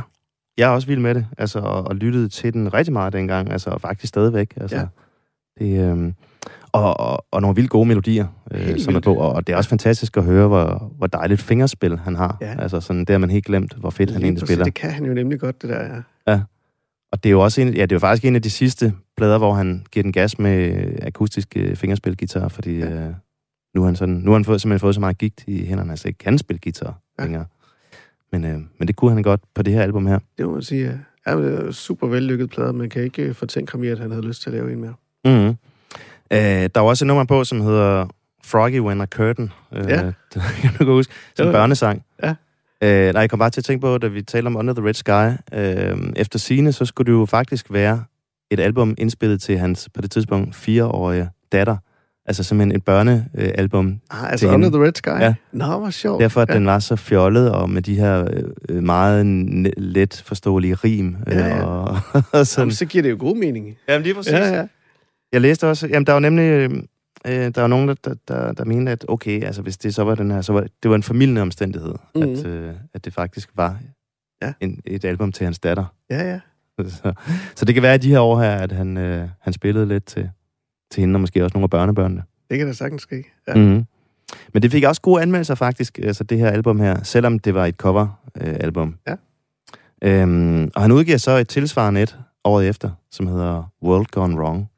[0.57, 3.51] Jeg er også vild med det, altså, og, og lyttede til den rigtig meget dengang,
[3.51, 4.53] altså, og faktisk stadigvæk.
[4.57, 4.85] Altså, Ja.
[5.59, 6.13] det, øhm,
[6.71, 9.57] og, og, og nogle vildt gode melodier, øh, som er på, og, og det er
[9.57, 12.37] også fantastisk at høre, hvor, hvor dejligt fingerspil han har.
[12.41, 12.55] Ja.
[12.61, 14.65] Altså, sådan, det har man helt glemt, hvor fedt han Lige egentlig præcis, spiller.
[14.65, 16.41] Det kan han jo nemlig godt, det der, ja.
[17.11, 18.93] Og det er jo også en, ja, det er jo faktisk en af de sidste
[19.17, 22.85] plader, hvor han giver den gas med akustisk øh, fingerspilgitar, fordi Ja.
[22.85, 23.13] øh,
[23.75, 25.91] nu har han, sådan, nu har han fået, simpelthen fået så meget gigt i hænderne,
[25.91, 27.23] altså ikke kan spille guitar Ja.
[27.23, 27.23] ja.
[27.23, 27.45] længere.
[28.31, 30.19] Men, øh, men det kunne han godt på det her album her.
[30.37, 30.91] Det må man sige, ja.
[31.27, 34.11] Ja, men det er super vellykket plade, man kan ikke fortænke ham i, at han
[34.11, 34.93] havde lyst til at lave en mere.
[35.25, 35.55] Mm-hmm.
[36.33, 38.05] Øh, der er også et nummer på, som hedder
[38.45, 39.51] Froggy When a Curtain.
[39.75, 40.05] Øh, Ja.
[40.33, 41.13] det kan du godt huske.
[41.35, 42.03] Som børnesang.
[42.23, 42.33] Ja.
[42.83, 44.85] Øh, nej, jeg kom bare til at tænke på, da vi talte om Under the
[44.87, 45.37] Red Sky.
[45.53, 48.03] Øh, efter sine så skulle det jo faktisk være
[48.51, 51.77] et album indspillet til hans, på det tidspunkt, fireårige datter.
[52.25, 53.99] Altså simpelthen et børnealbum.
[54.11, 54.77] Ah, altså Til Under hende.
[54.77, 55.09] the Red Sky?
[55.23, 55.33] Ja.
[55.51, 56.21] Nå, hvor sjovt.
[56.21, 56.53] Derfor, at ja.
[56.53, 58.27] den var så fjollet, og med de her
[58.69, 59.25] øh, meget
[59.77, 61.15] let forståelige rim.
[61.27, 61.63] Øh, Ja, ja.
[61.63, 61.97] Og,
[62.31, 62.61] og sådan.
[62.61, 63.75] Jamen, så giver det jo god mening.
[63.89, 64.33] Jamen lige præcis.
[64.33, 64.63] Ja, ja.
[65.33, 66.69] Jeg læste også, jamen der var nemlig, øh,
[67.27, 70.03] øh, der var nogen, der, der, der, der mente, at okay, altså hvis det så
[70.03, 72.25] var den her, så var det var en familiende omstændighed, Mhm.
[72.25, 72.31] mm.
[72.33, 73.77] at, øh, at det faktisk var
[74.41, 74.53] Ja.
[74.59, 75.85] en, et album til hans datter.
[76.09, 76.39] Ja, ja.
[76.87, 77.13] Så,
[77.55, 80.05] så det kan være i de her år her, at han, øh, han spillede lidt
[80.05, 80.29] til,
[80.91, 82.23] til hende, og måske også nogle af børnebørnene.
[82.49, 83.23] Det kan da sagtens ske.
[83.47, 83.53] Ja.
[83.55, 83.85] Mm-hmm.
[84.53, 87.65] Men det fik også gode anmeldelser faktisk, altså det her album her, selvom det var
[87.65, 88.49] et cover-album.
[88.49, 88.95] Øh, album.
[89.07, 89.15] Ja.
[90.01, 94.69] Øhm, og han udgiver så et tilsvarende et året efter, som hedder World Gone Wrong.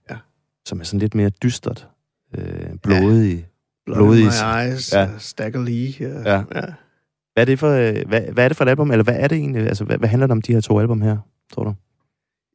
[0.66, 0.70] Ja.
[0.70, 1.88] Som er sådan lidt mere dystert,
[2.38, 2.46] øh,
[2.84, 3.48] blodig.
[3.86, 5.00] Blood Blodig- my eyes, Ja.
[5.02, 5.10] ja.
[5.18, 5.94] Stagger Lee.
[6.00, 6.32] Ja.
[6.32, 6.44] Ja.
[6.56, 6.62] ja.
[7.34, 9.28] Hvad er det for, øh, hvad, hvad er det for et album, eller hvad er
[9.28, 9.68] det egentlig?
[9.68, 11.18] Altså, hvad, hvad handler det om de her to album her,
[11.54, 11.74] tror du?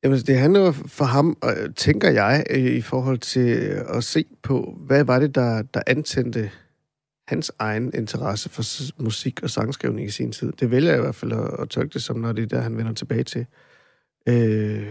[0.04, 3.48] Jamen, det handler for ham, øh, tænker jeg, øh, i forhold til
[3.88, 6.50] at se på, hvad var det, der, der antændte
[7.28, 8.62] hans egen interesse for
[9.02, 10.52] musik og sangskrivning i sin tid.
[10.60, 12.60] Det vælger jeg i hvert fald at, at tolke det som, når det er der,
[12.60, 13.46] han vender tilbage til.
[14.28, 14.86] Øh,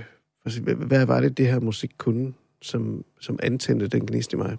[0.63, 4.57] hvad, hvad var det, det her musik kunne, som, som antændte den gnist i mig?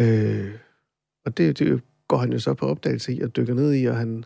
[0.00, 0.52] Øh,
[1.24, 3.96] og det, det går han jo så på opdagelse i og dykker ned i, og
[3.96, 4.24] han,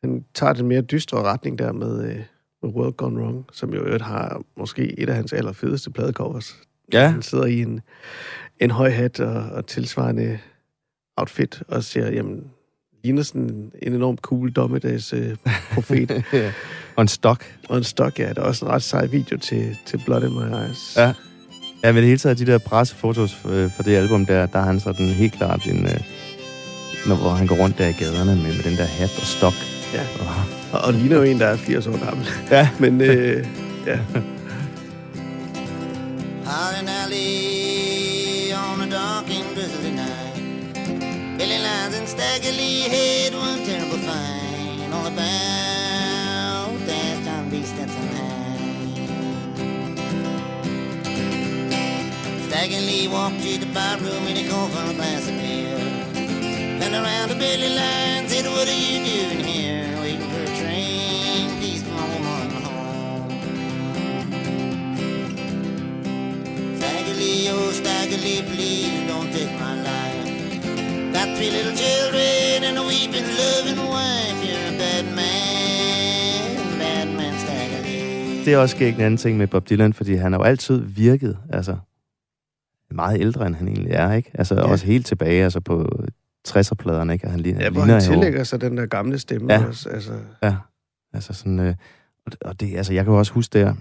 [0.00, 2.22] han tager den mere dystre retning der med, øh,
[2.62, 6.60] med World Gone Wrong, som jo øvrigt har måske et af hans allerfedeste pladecovers.
[6.92, 7.08] Ja.
[7.08, 7.80] Han sidder i en,
[8.60, 10.38] en høj hat og, og tilsvarende
[11.16, 12.50] outfit og siger, jamen,
[13.04, 15.36] ligner sådan en, en enormt cool dommedags øh,
[15.72, 16.24] profet.
[16.96, 17.44] og en stok.
[17.68, 18.32] og en stok, ja.
[18.32, 20.96] Der er også en ret sej video til, til Blood in My Eyes.
[20.96, 21.14] Ja.
[21.84, 24.64] Ja, men det hele taget, de der pressefotos øh, for det album der, der er
[24.64, 25.86] han sådan helt klart en...
[25.86, 26.00] Øh,
[27.06, 29.52] når, hvor han går rundt der i gaderne med, med den der hat og stok.
[29.94, 30.00] Ja.
[30.20, 30.26] Og,
[30.72, 32.26] Og, og ligner jo en, der er 80 år gammel.
[32.50, 32.68] ja.
[32.82, 33.46] Men øh,
[33.86, 33.98] ja,
[36.44, 40.34] Holland Alley on a dark and drizzly night.
[41.38, 45.73] Billy Lines and Stagger Lee had one terrible fight on the bound
[52.64, 55.76] Dragging Lee walked to the bar room and he called for a glass of beer.
[56.80, 59.84] Turned around to Billy Line, said, What are you doing here?
[60.00, 63.28] Waiting for a train, please come on home.
[66.80, 70.32] Staggerly, oh Staggerly, please don't take my life.
[71.12, 74.40] Got three little children and a weeping, loving wife.
[74.40, 78.44] You're a bad man, bad man, Staggerly.
[78.44, 80.80] Det er også ikke en anden ting med Bob Dylan, fordi han har jo altid
[80.80, 81.76] virket, altså,
[82.94, 84.30] meget ældre, end han egentlig er, ikke?
[84.34, 84.60] Altså, ja.
[84.62, 85.90] Også helt tilbage, altså på
[86.48, 87.24] 60'er-pladerne, ikke?
[87.26, 89.66] Og han ligner, ja hvor han jo- tillægger sig den der gamle stemme Ja.
[89.66, 89.88] også.
[89.88, 90.56] Altså, Ja,
[91.12, 91.58] altså sådan...
[91.60, 91.74] Øh,
[92.26, 93.74] og det- og det, altså, jeg kan jo også huske der,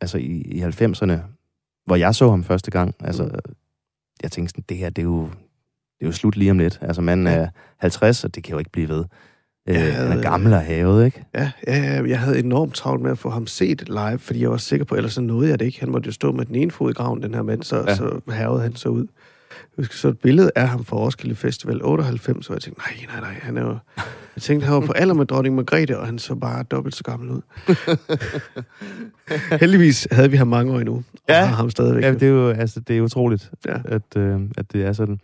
[0.00, 1.12] altså i, i 90'erne,
[1.86, 3.30] hvor jeg så ham første gang, altså, Mm.
[4.22, 6.78] jeg tænkte sådan, det her, det er jo, det er jo slut lige om lidt.
[6.82, 7.32] Altså, manden Ja.
[7.32, 9.04] er 50, og det kan jo ikke blive ved.
[9.70, 11.24] Øh, Ja, han er øh, gammel og havet, ikke?
[11.34, 14.56] ja, ja, jeg havde enormt travlt med at få ham set live, fordi jeg var
[14.56, 15.80] sikker på, ellers så nåede jeg det ikke.
[15.80, 17.94] Han måtte jo stå med den ene fod i graven, den her mand, så, Ja.
[17.96, 19.06] så hervede han så ud.
[19.50, 23.06] Jeg husker så et billede af ham fra Roskilde Festival 98, hvor jeg tænkte, nej,
[23.12, 23.76] nej, nej, han er jo...
[24.36, 27.04] Jeg tænkte, han var på alder med dronning Margrethe, og han så bare dobbelt så
[27.04, 27.40] gammel ud.
[29.60, 31.44] Heldigvis havde vi ham mange år endnu, og ja.
[31.44, 32.04] har ham stadigvæk.
[32.04, 33.76] Ja, det er jo altså, det er utroligt, Ja.
[33.84, 35.20] at, øh, at det er sådan.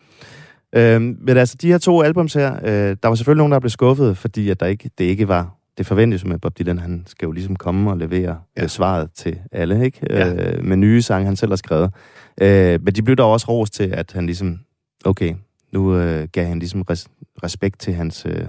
[0.77, 3.71] Øh, men altså, de her to albums her, øh, der var selvfølgelig nogen, der blev
[3.71, 6.79] skuffet, fordi at der ikke, det ikke var det forventes med Bob Dylan.
[6.79, 8.63] Han skal jo ligesom komme og levere ja.
[8.63, 10.01] Øh, svaret til alle, ikke?
[10.11, 10.53] Ja.
[10.57, 11.93] Øh, med nye sange, han selv har skrevet.
[12.41, 14.59] Øh, men de blev dog også ros til, at han ligesom,
[15.05, 15.35] okay,
[15.73, 17.07] nu øh, gav han ligesom res-
[17.43, 18.47] respekt til hans, øh,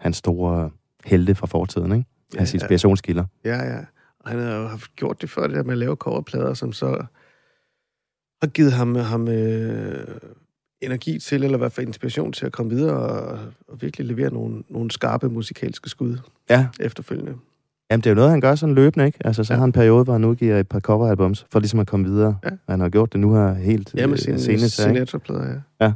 [0.00, 0.70] hans store
[1.04, 2.04] helte fra fortiden, ikke?
[2.38, 2.62] Hans Ja, ja.
[2.62, 3.24] inspirationskilder.
[3.44, 3.78] Ja, ja.
[4.20, 6.72] Og han har jo haft gjort det før, det der med at lave coverplader, som
[6.72, 7.04] så
[8.42, 10.06] har givet ham, ham øh,
[10.80, 14.32] energi til, eller i hvert fald inspiration til at komme videre og, og virkelig levere
[14.32, 16.18] nogle, nogle skarpe musikalske skud
[16.50, 17.32] Ja, efterfølgende.
[17.90, 19.18] Jamen, det er jo noget, han gør sådan løbende, ikke?
[19.24, 19.54] Altså, så ja.
[19.54, 19.58] Ja.
[19.58, 22.38] har han en periode, hvor han udgiver et par coveralbums, for ligesom at komme videre.
[22.44, 22.50] Ja.
[22.68, 24.80] Han har gjort det nu her helt Ja, med øh, sine senest.
[24.80, 24.96] her, ikke?
[24.98, 25.92] Sinatra-plader, ja.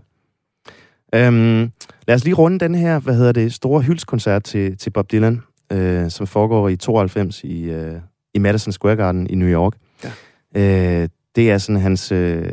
[1.14, 1.70] Øhm,
[2.08, 5.42] lad os lige runde den her, hvad hedder det, store hyldskoncert til, til Bob Dylan,
[5.72, 7.94] øh, som foregår i 92 i, øh,
[8.34, 9.72] i Madison Square Garden i New York.
[10.04, 11.02] Ja.
[11.02, 12.52] Øh, det er sådan hans øh,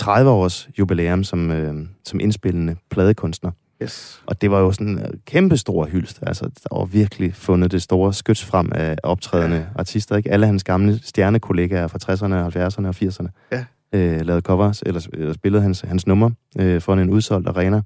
[0.00, 3.50] 30-års jubilæum som, øh, som indspillende pladekunstner.
[3.82, 4.22] Yes.
[4.26, 6.18] Og det var jo sådan en kæmpe stor hyldst.
[6.22, 9.64] Altså, der var virkelig fundet det store skyts frem af optrædende ja.
[9.74, 10.16] artister.
[10.16, 10.30] Ikke?
[10.30, 13.64] Alle hans gamle stjernekollegaer fra 60'erne, 70'erne og 80'erne Ja.
[13.98, 16.30] øh, lavede covers, eller, eller spillede hans, hans nummer
[16.60, 17.82] øh, for en udsolgt arena.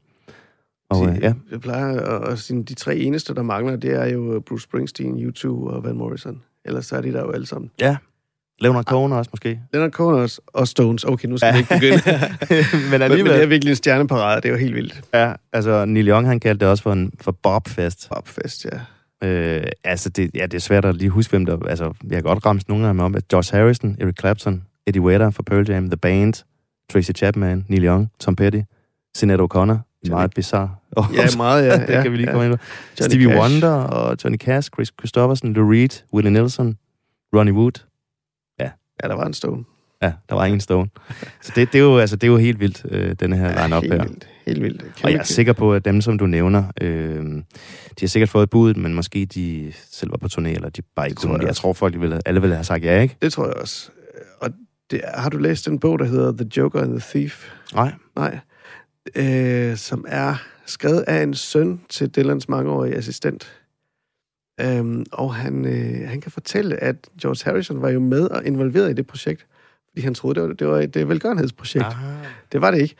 [0.90, 4.42] Og øh, ja, Jeg plejer at, sige, de tre eneste, der mangler, det er jo
[4.46, 6.42] Bruce Springsteen, U2 og Van Morrison.
[6.64, 7.70] Ellers så er de der jo alle sammen.
[7.80, 7.96] ja.
[8.62, 9.60] Leonard Cohen også måske.
[9.72, 11.04] Leonard Cohen også, og Stones.
[11.04, 12.02] Okay, nu skal vi ikke begynde.
[12.90, 13.24] men alligevel...
[13.24, 14.36] men det er virkelig en stjerneparade.
[14.40, 15.00] Det er jo helt vildt.
[15.14, 18.08] Ja, altså Neil Young, han kaldte det også for en for Bobfest.
[18.14, 18.78] Popfest, ja.
[19.28, 21.58] Øh, altså, det, ja, det er svært at lige huske, hvem der...
[21.68, 25.04] Altså, jeg kan godt ramse nogle af dem om, at Josh Harrison, Eric Clapton, Eddie
[25.04, 26.34] Vedder fra Pearl Jam, The Band,
[26.92, 28.60] Tracy Chapman, Neil Young, Tom Petty,
[29.16, 30.70] Sinead O'Connor, Johnny- meget bizarre.
[30.92, 31.72] Og Ja, meget, ja.
[31.86, 32.32] det ja, kan vi lige ja.
[32.32, 32.64] komme ind på.
[33.00, 33.40] Johnny Stevie Cash.
[33.40, 36.76] Wonder og Johnny Cash, Chris Christopherson, Lou Reed, Willie Nelson,
[37.36, 37.72] Ronnie Wood.
[39.02, 39.64] Ja, der var en Stone.
[40.02, 40.88] Ja, der var ingen stone.
[41.42, 43.64] Så det, det, er jo, altså, det er jo helt vildt, øh, den her Ja,
[43.66, 44.02] line-up helt her.
[44.04, 44.28] vildt.
[44.46, 44.82] Helt vildt.
[44.82, 47.42] Kæmpe, Og jeg er sikker på, at dem, som du nævner, øh, de
[48.00, 51.20] har sikkert fået budet, men måske de selv var på turné, eller de bare ikke
[51.20, 51.38] kunne.
[51.38, 53.16] jeg Jeg, tror, folk ville, alle ville have sagt ja, ikke?
[53.22, 53.90] Det tror jeg også.
[54.40, 54.50] Og
[54.90, 57.50] det, har du læst den bog, der hedder The Joker and the Thief?
[57.74, 57.92] Nej.
[58.16, 58.38] Nej.
[59.14, 60.34] Øh, som er
[60.66, 63.52] skrevet af en søn til Dylans mangeårige assistent.
[64.60, 68.90] Øhm, og han, øh, han kan fortælle, at George Harrison var jo med og involveret
[68.90, 69.46] i det projekt,
[69.90, 71.84] fordi han troede, det var, det var et øh, velgørenhedsprojekt.
[71.86, 71.92] Ah.
[72.52, 72.94] Det var det ikke.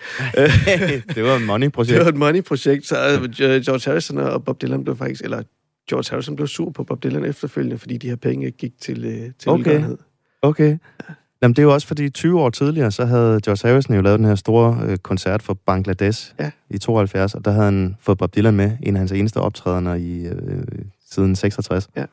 [1.14, 1.96] det var et money-projekt.
[1.96, 3.30] Det var et money-projekt, så øh,
[3.62, 5.42] George Harrison og Bob Dylan blev faktisk, eller
[5.90, 9.12] George Harrison blev sur på Bob Dylan efterfølgende, fordi de her penge gik til, øh,
[9.12, 9.58] til Okay.
[9.64, 9.98] velgørenhed.
[10.42, 10.78] Okay.
[11.42, 14.18] Jamen, det er jo også fordi 20 år tidligere, så havde George Harrison jo lavet
[14.18, 16.50] den her store øh, koncert for Bangladesh Ja.
[16.70, 19.94] i 72, og der havde han fået Bob Dylan med, en af hans eneste optrædener
[19.94, 20.62] i, øh,
[21.12, 21.88] siden 66.
[21.96, 22.04] Ja.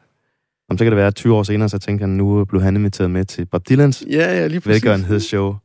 [0.69, 2.75] Om så kan det være, at 20 år senere, så tænker han, nu blev han
[2.75, 4.73] inviteret med til Bob Dylans Ja, ja, lige præcis.
[4.83, 5.55] velgørenhedsshow.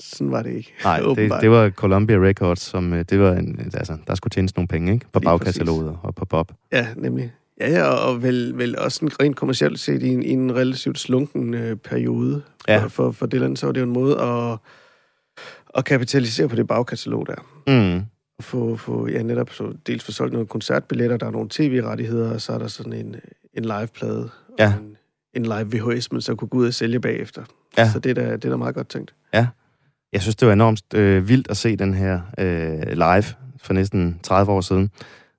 [0.00, 0.72] Sådan var det ikke.
[0.84, 4.56] Nej, det, det var Columbia Records, som øh, det var en, altså, der skulle tjenes
[4.56, 5.06] nogle penge, ikke?
[5.12, 6.52] På bagkataloget og på Bob.
[6.72, 7.32] Ja, nemlig.
[7.60, 10.98] Ja, ja, og vel, vel også en rent kommercielt set i en, i en relativt
[10.98, 12.82] slunken øh, periode Ja.
[12.82, 14.58] for, for, for Dylan, så var det jo en måde at,
[15.78, 17.34] at kapitalisere på det bagkatalog der.
[17.96, 18.02] Mm.
[18.42, 22.40] Få, få ja, netop så dels få solgt nogle koncertbilletter, der er nogle tv-rettigheder, og
[22.40, 23.16] så er der sådan en,
[23.54, 24.66] en liveplade, Ja.
[24.78, 24.96] og en,
[25.34, 27.42] en live VHS, man så kunne gå ud og sælge bagefter.
[27.78, 27.90] Ja.
[27.92, 29.14] Så det er, da, det er da meget godt tænkt.
[30.12, 33.24] Jeg synes, det var enormt øh, vildt at se den her øh, live
[33.58, 34.82] for næsten 30 år siden.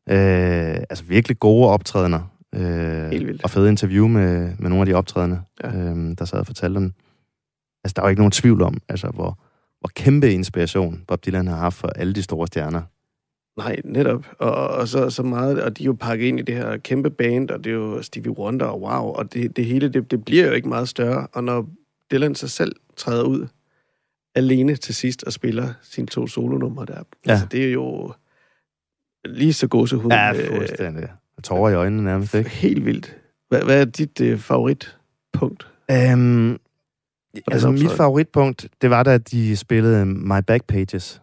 [0.10, 2.20] Øh, altså virkelig gode optrædener.
[2.56, 3.39] Øh.
[3.44, 5.70] Og fede interview med, med nogle af de optrædende, Ja.
[5.70, 5.78] ja.
[5.78, 6.94] øh, der sad og fortalte dem.
[7.84, 9.39] Altså, der er jo ikke nogen tvivl om, altså, hvor,
[9.80, 12.82] hvor kæmpe inspiration Bob Dylan har haft for alle de store stjerner.
[13.58, 14.26] Nej, netop.
[14.39, 17.10] Og, og så, så meget, og de er jo pakket ind i det her kæmpe
[17.10, 20.26] band, og det er jo Stevie Wonder, og wow, og det, det hele, det, det
[20.26, 21.28] bliver jo ikke meget større.
[21.34, 21.70] Og når
[22.12, 23.48] Dylan sig selv træder ud
[24.36, 27.32] alene til sidst og spiller sine to solonumre der, ja.
[27.32, 28.13] altså det er jo
[29.26, 30.12] lige så gåsehud.
[30.12, 31.08] Ja, øh, fuldstændig.
[31.44, 32.50] Tårer i øjnene nærmest, ikke?
[32.50, 33.18] Helt vildt.
[33.50, 35.68] Hvad, hvad er dit øh, favoritpunkt?
[35.92, 36.58] Øhm,
[37.48, 41.22] altså, mit favoritpunkt, det var da, de spillede My Back Pages.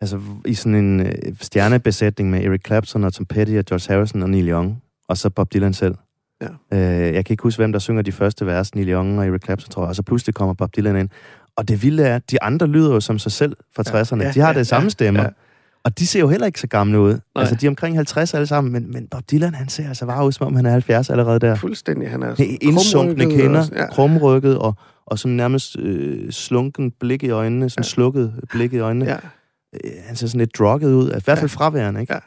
[0.00, 4.22] Altså i sådan en øh, stjernebesætning med Eric Clapton og Tom Petty og George Harrison
[4.22, 4.82] og Neil Young.
[5.08, 5.94] Og så Bob Dylan selv.
[6.42, 6.46] Ja.
[6.78, 9.44] Øh, jeg kan ikke huske, hvem der synger de første vers, Neil Young og Eric
[9.44, 9.88] Clapton, tror jeg.
[9.88, 11.08] Og så pludselig kommer Bob Dylan ind.
[11.56, 14.02] Og det vilde er, at de andre lyder jo som sig selv fra Ja.
[14.02, 14.22] 60'erne.
[14.22, 15.22] Ja, de har ja, det samme ja, stemmer.
[15.22, 15.28] ja.
[15.84, 17.10] Og de ser jo heller ikke så gamle ud.
[17.12, 17.18] Nej.
[17.36, 20.26] Altså, de er omkring 50 alle sammen, men, men Bob Dylan, han ser altså bare
[20.26, 21.54] ud, som om han er 70 allerede der.
[21.54, 22.10] Fuldstændig.
[22.10, 23.86] Han er Hey, Indsunkne sådan- ja.
[23.86, 24.74] krumrykket og,
[25.06, 27.88] og sådan nærmest øh, slunken blik i øjnene, sådan ja.
[27.88, 29.04] slukket blik i øjnene.
[29.04, 29.16] Ja,
[29.74, 31.46] Øh, han ser sådan lidt drugget ud, i hvert fald Ja.
[31.46, 32.14] fraværende, ikke?
[32.14, 32.20] Ja.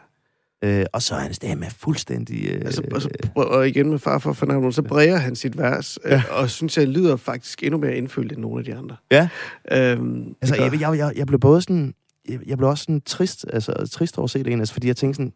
[0.63, 2.45] Øh, og så er hans stemme fuldstændig...
[2.49, 5.99] Øh, altså, og, så, og igen med far for fornavnet, så bræger han sit vers,
[6.05, 6.09] ja.
[6.15, 6.23] Ja.
[6.31, 8.95] og synes jeg lyder faktisk endnu mere indfølt end nogle af de andre.
[9.11, 9.29] Ja.
[9.71, 11.93] Øhm, altså, jeg, jeg, jeg, jeg blev både sådan...
[12.29, 14.87] Jeg, jeg blev også sådan trist, altså trist over at se det ene, altså, fordi
[14.87, 15.33] jeg tænkte sådan,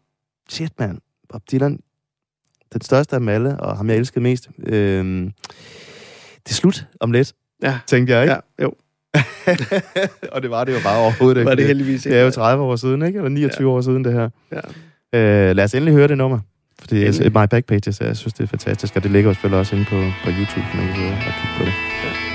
[0.50, 0.98] shit mand,
[1.28, 1.80] Bob Dylan,
[2.72, 5.04] den største af dem alle, og ham jeg elskede mest, øh,
[6.44, 7.32] det er slut om lidt,
[7.62, 8.32] ja, tænkte jeg, ikke?
[8.32, 8.72] ja, jo,
[10.32, 11.48] og det var det jo bare overhovedet ikke.
[11.48, 13.18] var det heldigvis Det er jo 30 år siden, ikke?
[13.18, 13.76] Eller 29 ja.
[13.76, 14.28] år siden, det her.
[14.52, 14.60] Ja.
[15.18, 16.38] Øh, lad os endelig høre det nummer.
[16.80, 17.24] Fordi Endelig.
[17.24, 19.76] altså, My Back Pages, jeg synes, det er fantastisk, og det ligger jo selvfølgelig også
[19.76, 21.72] inde på, på YouTube, man kan og kigge på det.
[22.02, 22.27] Crimson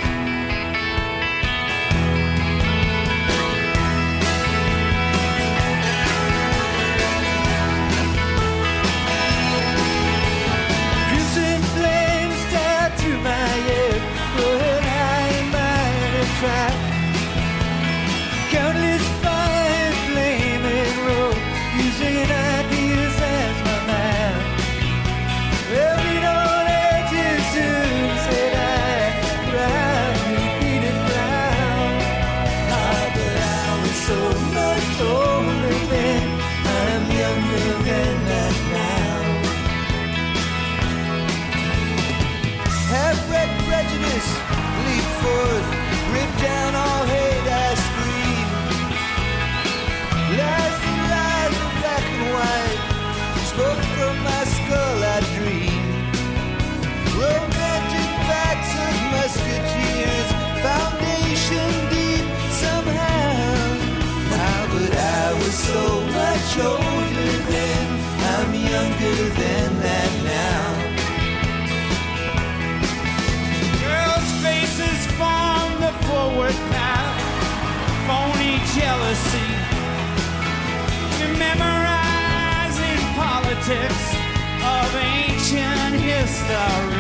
[86.34, 86.93] star.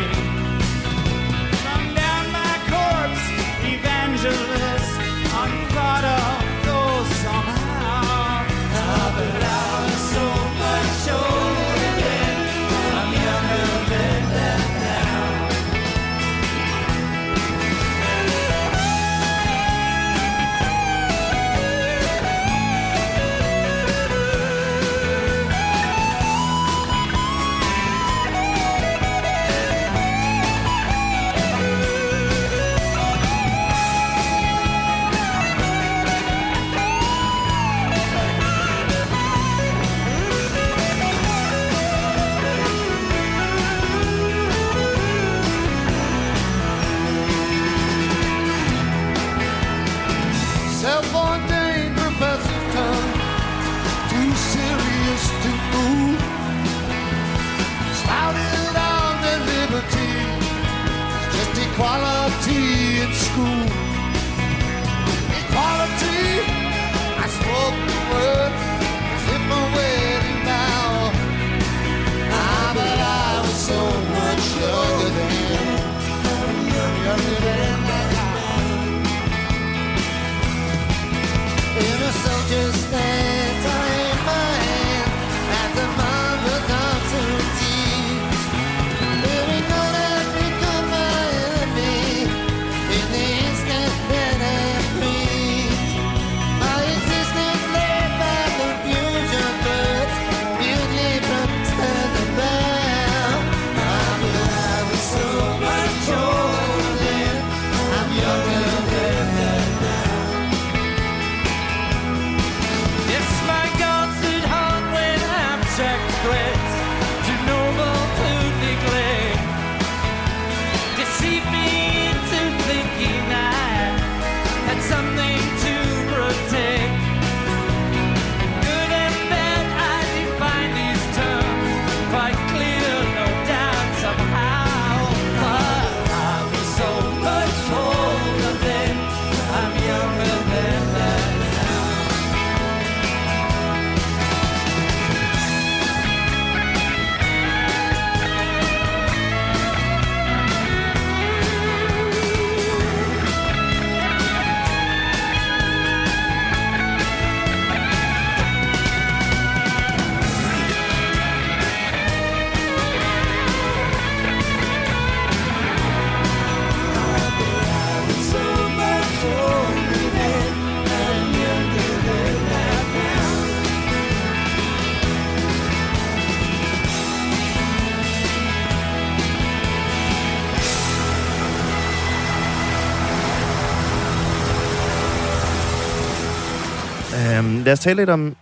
[187.74, 188.36] Lad os tale lidt om,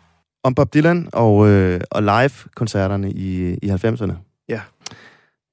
[0.44, 4.14] om Bob Dylan og, øh, og live-koncerterne i, i 90'erne.
[4.50, 4.62] Ja.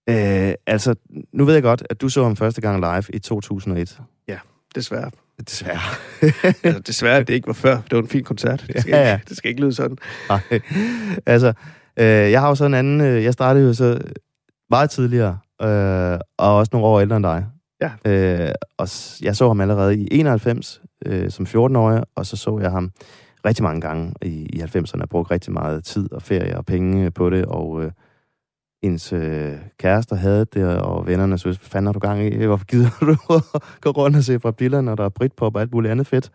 [0.08, 0.94] Øh, altså,
[1.32, 4.00] nu ved jeg godt, at du så ham første gang live i 2001.
[4.74, 5.10] Desværre.
[5.40, 5.80] Desværre.
[6.64, 7.74] altså, desværre, det ikke var før.
[7.74, 8.64] Det var en fin koncert.
[8.66, 9.14] Det skal, Ja, ja.
[9.14, 9.96] Ikke, det skal ikke lyde sådan.
[10.28, 10.40] Nej.
[11.34, 11.52] altså,
[11.98, 13.00] øh, jeg har jo så en anden...
[13.00, 14.00] Øh, jeg startede jo så
[14.70, 17.46] meget tidligere, øh, og også nogle år ældre end dig.
[17.80, 17.90] Ja.
[18.04, 18.88] Øh, og
[19.22, 22.90] jeg så ham allerede i 91 øh, som 14-årig, og så så jeg ham
[23.48, 24.98] rigtig mange gange i, i 90'erne.
[25.00, 27.90] Jeg brugte rigtig meget tid og ferie og penge på det, og øh,
[28.82, 32.44] ens øh, kærester havde det, og vennerne synes, hvad fanden har du gang i?
[32.44, 35.60] Hvorfor gider du at gå rundt og se Bob Dylan, når der er Britpop og
[35.60, 36.30] alt muligt andet fedt?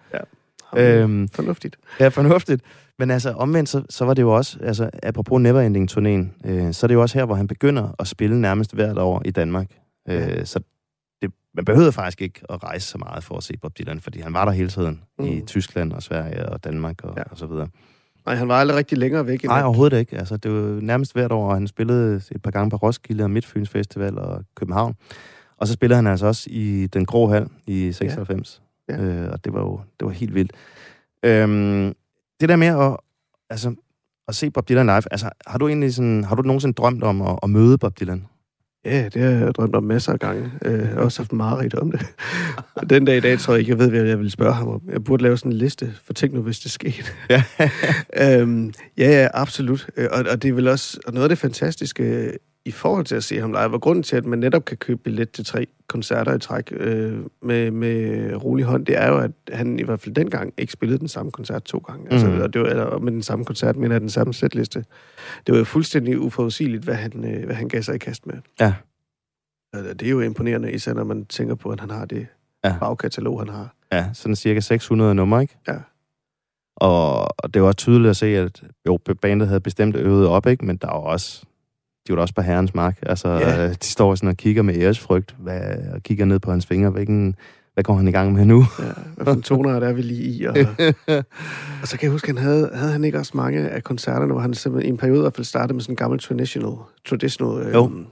[0.78, 1.78] Øhm, Fornuftigt.
[2.00, 2.62] Ja, fornuftigt.
[3.00, 6.88] Men altså, omvendt, så, så var det jo også, altså, apropos Neverending-turnéen, øh, så er
[6.88, 9.68] det jo også her, hvor han begynder at spille nærmest hvert år i Danmark.
[10.10, 10.66] Øh, så det,
[11.56, 14.34] man behøvede faktisk ikke at rejse så meget for at se Bob Dylan, fordi han
[14.34, 15.26] var der hele tiden mm.
[15.26, 15.42] i.
[15.42, 17.20] Tyskland og Sverige og Danmark og, ja.
[17.20, 17.32] Ja.
[17.32, 17.68] og så videre.
[18.26, 19.44] Nej, han var aldrig rigtig længere væk.
[19.44, 20.18] Nej, overhovedet ikke.
[20.18, 23.70] Altså, det var nærmest hvert år, han spillede et par gange på Roskilde og Midtfyns
[23.70, 24.96] Festival og København.
[25.58, 28.62] Og så spillede han altså også i Den Grå Hal i 96.
[28.90, 28.98] Ja.
[28.98, 30.52] Øh, og det var jo det var helt vildt.
[31.24, 31.94] Øhm,
[32.40, 32.98] det der med at,
[33.50, 33.76] altså,
[34.28, 37.22] at se Bob Dylan live, altså, har du egentlig sådan, har du nogensinde drømt om
[37.22, 38.26] at, at møde Bob Dylan?
[38.86, 40.52] Ja, det har jeg drømt om masser af gange.
[40.66, 42.06] Øh, Jeg har også haft mareridt om det.
[42.90, 44.82] Den dag i dag tror jeg ikke, jeg ved, hvad jeg vil spørge ham om.
[44.92, 47.04] Jeg burde lave sådan en liste, for tænk nu, hvis det skete.
[47.30, 47.44] Ja.
[48.40, 49.88] øhm, ja, ja, absolut.
[49.98, 52.32] Øh, Og, og det er vel også og noget af det fantastiske
[52.66, 55.02] i forhold til at se ham live, og grunden til, at man netop kan købe
[55.04, 59.32] billet til tre koncerter i træk øh, med, med rolig hånd, det er jo, at
[59.52, 62.12] han i hvert fald dengang ikke spillede den samme koncert to gange.
[62.12, 62.42] Altså, Mhm.
[62.42, 64.86] og det var, eller med den samme koncert, men af den samme sætliste.
[65.48, 68.36] Det var jo fuldstændig uforudsigeligt, hvad han, øh, hvad han gav sig i kast med.
[68.60, 68.74] Ja.
[69.74, 72.28] Og det er jo imponerende, især når man tænker på, at han har det
[72.66, 72.76] Ja.
[72.80, 73.76] bagkatalog, han har.
[73.92, 75.58] Ja, sådan cirka 600 numre, ikke?
[75.68, 75.76] Ja.
[76.76, 80.66] Og, det var tydeligt at se, at jo, bandet havde bestemt øvet op, ikke?
[80.66, 81.44] Men der var også,
[82.08, 82.98] de var da også på herrens mark.
[83.02, 83.62] Altså, Ja.
[83.62, 83.70] ja.
[83.70, 85.62] de står sådan og kigger med æresfrygt, hvad,
[85.94, 86.90] og kigger ned på hans fingre.
[86.90, 87.36] Hvilken,
[87.74, 88.66] hvad går han i gang med nu?
[88.80, 88.84] Ja,
[89.16, 90.46] hvad for toner der er vi lige i.
[90.46, 90.56] Og,
[91.82, 94.42] og så kan jeg huske, han havde, havde han ikke også mange af koncerterne, hvor
[94.42, 96.74] han simpelthen i en periode i hvert fald startede med sådan en gammel traditional,
[97.06, 97.86] traditional Jo.
[97.86, 98.06] øhm,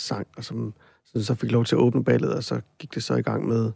[0.00, 0.74] sang, og som,
[1.12, 3.48] som så fik lov til at åbne ballet, og så gik det så i gang
[3.48, 3.70] med,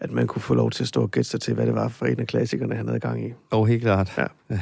[0.00, 1.88] at man kunne få lov til at stå og gætte sig til, hvad det var
[1.88, 3.32] for en af klassikerne, han havde gang i.
[3.52, 4.18] Jo, helt klart.
[4.18, 4.56] Ja.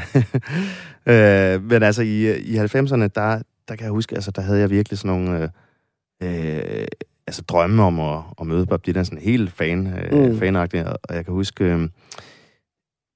[1.57, 4.71] øh, men altså, i, i 90'erne, der, der kan jeg huske, altså, der havde jeg
[4.71, 5.51] virkelig sådan nogle
[6.23, 6.87] øh, øh,
[7.27, 10.39] altså, drømme om at, at møde Bob Dylan, sådan helt fan, øh, Mm.
[10.39, 10.87] fanagtig.
[10.87, 11.81] Og, jeg kan huske, øh,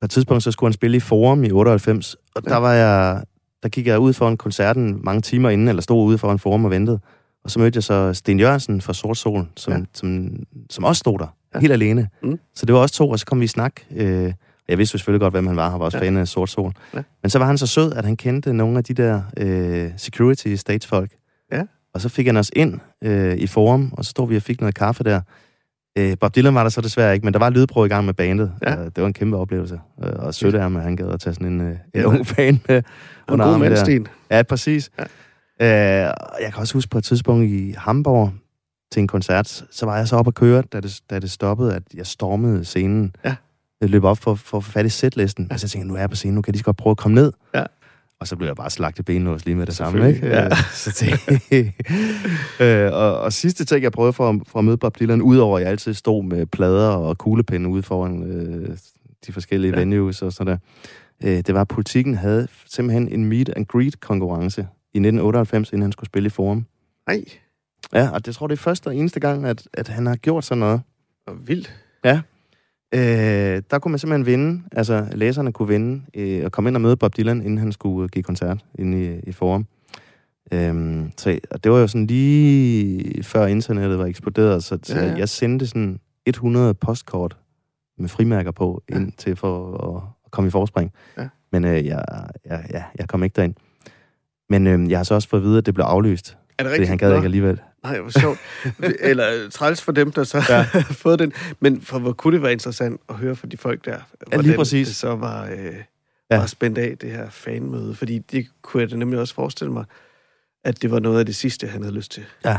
[0.01, 3.23] på et tidspunkt, så skulle han spille i Forum i 98, og der var jeg,
[3.63, 6.71] der gik jeg ud foran koncerten mange timer inden, eller stod ude foran Forum og
[6.71, 7.01] ventede.
[7.45, 9.79] Og så mødte jeg så Sten Jørgensen fra Sort Sol, som, Ja.
[9.95, 10.37] som,
[10.71, 11.61] som også stod der, ja.
[11.61, 12.09] helt alene.
[12.23, 12.39] Mm.
[12.55, 13.73] Så det var også to, og så kom vi i snak.
[13.91, 14.33] Øh,
[14.69, 15.71] jeg vidste selvfølgelig godt, hvem han var.
[15.71, 16.05] Han var også Ja.
[16.05, 16.73] fan af Sort Sol.
[16.95, 17.03] Ja.
[17.23, 20.55] Men så var han så sød, at han kendte nogle af de der øh, security
[20.55, 21.11] stagefolk.
[21.53, 21.63] Ja.
[21.95, 24.61] Og så fik han os ind øh, i forum, og så stod vi og fik
[24.61, 25.21] noget kaffe der.
[25.99, 28.15] Øh, Bob Dylan var der så desværre ikke, men der var lydprøve i gang med
[28.15, 28.53] bandet.
[28.63, 28.75] Ja.
[28.77, 29.81] Og det var en kæmpe oplevelse.
[30.05, 32.05] Øh, og sødt af ham, at han gad at tage sådan en, øh, en Ja.
[32.05, 32.83] ung fan med
[33.27, 34.07] Og en god.
[34.31, 34.91] Ja, præcis.
[35.61, 36.07] Ja.
[36.07, 38.33] Øh, jeg kan også huske på et tidspunkt i Hamburg
[38.93, 41.75] til en koncert, så var jeg så oppe at køre, da det, da det stoppede,
[41.75, 43.15] at jeg stormede scenen.
[43.25, 43.35] Ja.
[43.83, 45.55] Jeg løb op for, for at få fat i sætlisten, ja.
[45.55, 46.97] og så tænkte jeg, nu er jeg på scenen, nu kan så godt prøve at
[46.97, 47.33] komme ned.
[47.55, 47.65] Ja.
[48.21, 50.27] Og så blev jeg bare slagt i benlås lige med det samme, ikke?
[50.27, 50.45] ja.
[50.45, 51.05] Øh, så
[51.51, 51.73] det,
[52.61, 55.59] øh, og, og sidste ting, jeg prøvede for, at- for at møde Bob Dylan, udover
[55.59, 58.77] at jeg altid stod med plader og kuglepinde ude foran øh,
[59.27, 59.77] de forskellige Ja.
[59.77, 59.81] ja.
[59.85, 60.59] venues og sådan
[61.23, 64.61] der, øh, det var, at politikken havde simpelthen en meet and greet konkurrence
[64.95, 66.67] i 1998, inden han skulle spille i Forum.
[67.07, 67.25] Nej,
[67.95, 70.45] Ja, og det tror det er første og eneste gang, at, at han har gjort
[70.45, 70.81] sådan noget.
[71.27, 71.75] og vildt.
[72.95, 76.81] Øh, der kunne man simpelthen vinde, altså læserne kunne vinde, øh, og komme ind og
[76.81, 79.67] møde Bob Dylan, inden han skulle give koncert inde i, i Forum.
[80.53, 85.07] Øhm, så, og det var jo sådan lige før internettet var eksploderet, så, så Ja,
[85.07, 87.37] ja, jeg sendte sådan 100 postkort
[87.99, 88.97] med frimærker på, Ja.
[88.97, 90.93] ind til for at, at komme i forspring.
[91.19, 91.29] Ja.
[91.53, 92.05] Men øh, jeg,
[92.47, 93.55] jeg, ja, jeg kom ikke derind.
[94.51, 96.47] Men øh, jeg har så også fået at vide, at det blev aflyst, Er det
[96.59, 96.89] fordi rigtigt?
[96.89, 97.61] han gad ikke alligevel.
[97.83, 98.39] Nej, hvor sjovt.
[99.01, 100.63] Eller træls for dem, der så ja.
[100.63, 101.33] har fået den.
[101.61, 104.87] Men for hvor kunne det være interessant at høre fra de folk der, hvordan præcis.
[104.89, 105.75] det så var, øh,
[106.31, 106.39] Ja.
[106.39, 107.95] var spændt af, det her fanmøde.
[107.95, 109.85] Fordi det kunne jeg da nemlig også forestille mig,
[110.65, 112.25] at det var noget af det sidste, han havde lyst til.
[112.45, 112.59] Ja.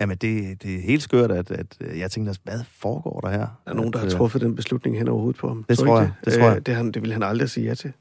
[0.00, 3.38] Jamen, det, det er helt skørt, at, at øh, jeg tænkte, hvad foregår der her?
[3.38, 5.64] Der er nogen, der har At, øh, truffet den beslutning hen over hovedet på ham.
[5.68, 6.56] Det Tror tror jeg, det tror jeg.
[6.56, 7.92] Øh, Det, han, det ville han aldrig sige ja til.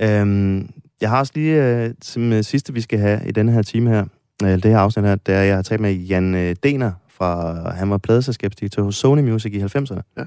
[0.00, 3.90] Øhm, jeg har også lige, øh, som sidste vi skal have i denne her time
[3.90, 4.04] her,
[4.40, 7.90] det her afsnit her, det er, jeg har talt med Jan øh, Dener fra, han
[7.90, 10.00] var pladeselskabsdirektør hos Sony Music i 90'erne.
[10.16, 10.22] Ja.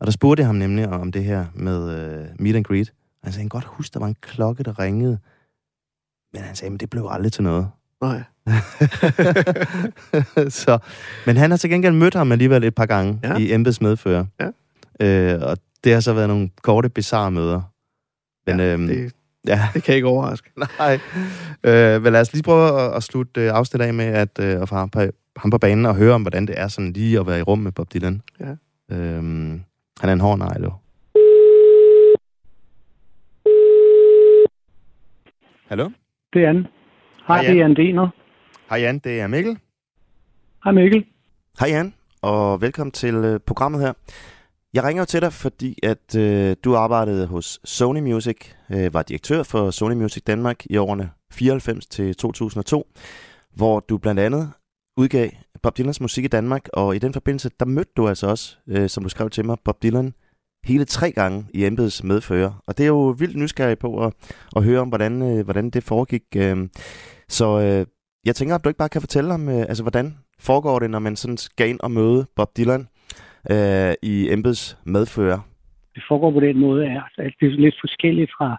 [0.00, 2.88] Og der spurgte jeg ham nemlig om det her med øh, meet and greet.
[2.90, 5.18] Og han sagde, han godt huske, der var en klokke, der ringede.
[6.32, 7.68] Men han sagde, men det blev aldrig til noget.
[8.02, 8.22] Nej.
[10.62, 10.78] så,
[11.26, 13.36] men han har til gengæld mødt ham alligevel et par gange Ja.
[13.36, 14.24] i embedsmedfører.
[14.40, 14.48] Ja.
[15.06, 17.60] Øh, og det har så været nogle korte, bizarre møder.
[18.46, 19.12] Men, ja, øhm, det,
[19.46, 20.50] ja, det kan ikke overraske.
[20.78, 20.98] Nej.
[21.64, 24.62] Øh, men lad os lige prøve at, at slutte øh, afsnittet af med at, øh,
[24.62, 25.00] at få ham på,
[25.36, 27.58] ham på banen og høre om, hvordan det er sådan lige at være i rum
[27.58, 28.22] med Bob Dylan.
[28.40, 28.54] Ja.
[28.96, 29.62] Øhm,
[30.00, 30.72] han er en hård negl, jo.
[35.68, 35.90] Hallo?
[36.32, 36.66] Det er Anne.
[37.26, 38.08] Hej, Hej, det er Anne Dener.
[38.70, 39.58] Hej Jan, det er Mikkel.
[40.64, 41.04] Hej Mikkel.
[41.60, 43.92] Hej Jan, og velkommen til øh, programmet her.
[44.74, 48.36] Jeg ringer jo til dig, fordi at øh, du arbejdede hos Sony Music,
[48.70, 52.86] øh, var direktør for Sony Music Danmark i årene 94 til 2002,
[53.54, 54.52] hvor du blandt andet
[54.96, 55.30] udgav
[55.62, 58.88] Bob Dylans musik i Danmark, og i den forbindelse, der mødte du altså også, øh,
[58.88, 60.14] som du skrev til mig, Bob Dylan
[60.64, 62.62] hele tre gange i embeds medfører.
[62.66, 64.12] Og det er jo vildt nysgerrig på at,
[64.56, 66.22] at høre om, hvordan, øh, hvordan det foregik.
[66.36, 66.68] Øh.
[67.28, 67.86] Så øh,
[68.24, 70.98] jeg tænker, at du ikke bare kan fortælle om, øh, altså, hvordan foregår det, når
[70.98, 72.88] man sådan skal ind og møde Bob Dylan
[73.50, 75.40] øh, i embeds medfører?
[75.94, 77.02] Det foregår på den måde, at
[77.40, 78.56] det er lidt forskelligt fra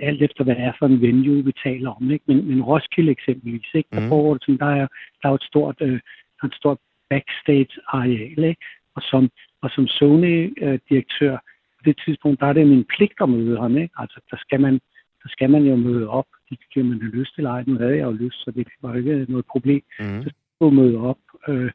[0.00, 2.10] alt efter, hvad det er for en venue, vi taler om.
[2.10, 2.24] Ikke?
[2.28, 3.88] Men, men Roskilde eksempelvis, ikke?
[3.92, 4.08] der Mhm.
[4.08, 4.86] foregår det sådan, der er,
[5.22, 5.92] der er et stort, øh,
[6.36, 6.78] der er et stort
[7.14, 8.62] backstage-areal, ikke?
[8.96, 9.30] Og som,
[9.62, 11.36] og som Sony-direktør,
[11.78, 13.76] på det tidspunkt, der er det min pligt at møde ham.
[13.76, 13.94] Ikke?
[13.98, 14.74] Altså, der skal man,
[15.22, 16.26] der skal man jo møde op.
[16.50, 17.64] Det kan man have lyst til, eller.
[17.66, 20.24] Nu havde jeg jo lyst, så det var jo ikke noget problem Mm.
[20.66, 21.18] at møde op
[21.48, 21.70] øh,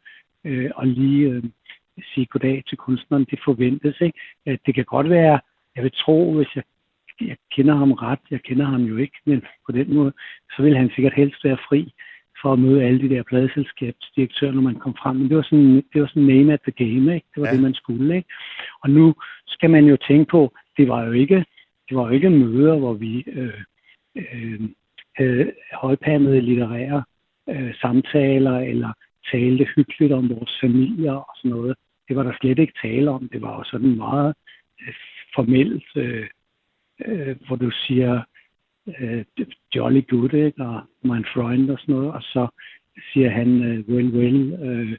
[0.45, 1.43] øh, og lige øh,
[2.14, 3.26] sige goddag til kunstneren.
[3.32, 4.02] Det forventes.
[4.02, 4.20] Ikke?
[4.45, 5.39] Øh, Det kan godt være,
[5.76, 6.64] jeg vil tro, hvis jeg,
[7.22, 10.12] jeg kender ham ret, jeg kender ham jo ikke, men på den måde,
[10.56, 11.93] så vil han sikkert helst være fri
[12.41, 15.16] for at møde alle de der pladeselskabsdirektører, når man kom frem.
[15.16, 17.28] Men det var sådan, det var sådan name at the game, ikke?
[17.36, 17.54] Det var Ja.
[17.54, 18.30] det, man skulle, ikke?
[18.84, 19.16] Og nu
[19.48, 21.45] skal man jo tænke på, det var jo ikke,
[21.89, 23.62] det var jo ikke møder, hvor vi øh,
[24.16, 24.60] øh,
[25.16, 27.04] havde højpandede litterære
[27.50, 28.91] øh, samtaler, eller
[29.32, 31.76] talte hyggeligt om vores familier og sådan noget.
[32.08, 33.30] Det var der slet ikke tale om.
[33.30, 34.34] Det var jo sådan meget
[34.82, 34.93] øh,
[35.36, 36.28] formelt, øh,
[37.05, 38.22] øh, hvor du siger
[38.99, 39.26] øh,
[39.76, 40.64] jolly good, ikke?
[40.66, 42.47] og my friend og sådan noget, og så
[43.14, 44.97] siger han øh, well, well, øh,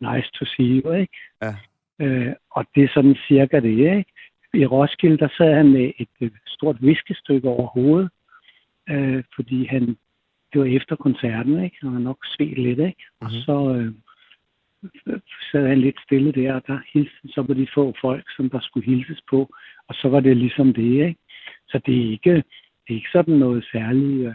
[0.00, 1.16] nice to see you, ikke?
[1.42, 1.54] Ja.
[2.06, 4.04] Øh, og det er sådan cirka det, ikke?
[4.54, 8.10] I Roskilde, der sad han med et øh, stort viskestykke over hovedet,
[8.90, 9.96] øh, fordi han,
[10.52, 11.76] det var efter koncerten, ikke?
[11.82, 13.02] Han var nok svedt lidt, ikke?
[13.20, 13.40] Og Mhm.
[13.46, 13.92] så øh,
[15.52, 18.60] sad han lidt stille der, og der hilste så på de få folk, som der
[18.62, 19.40] skulle hilses på,
[19.88, 21.20] og så var det ligesom det, ikke?
[21.68, 22.34] Så det er ikke,
[22.82, 24.34] det er ikke sådan noget særligt øh,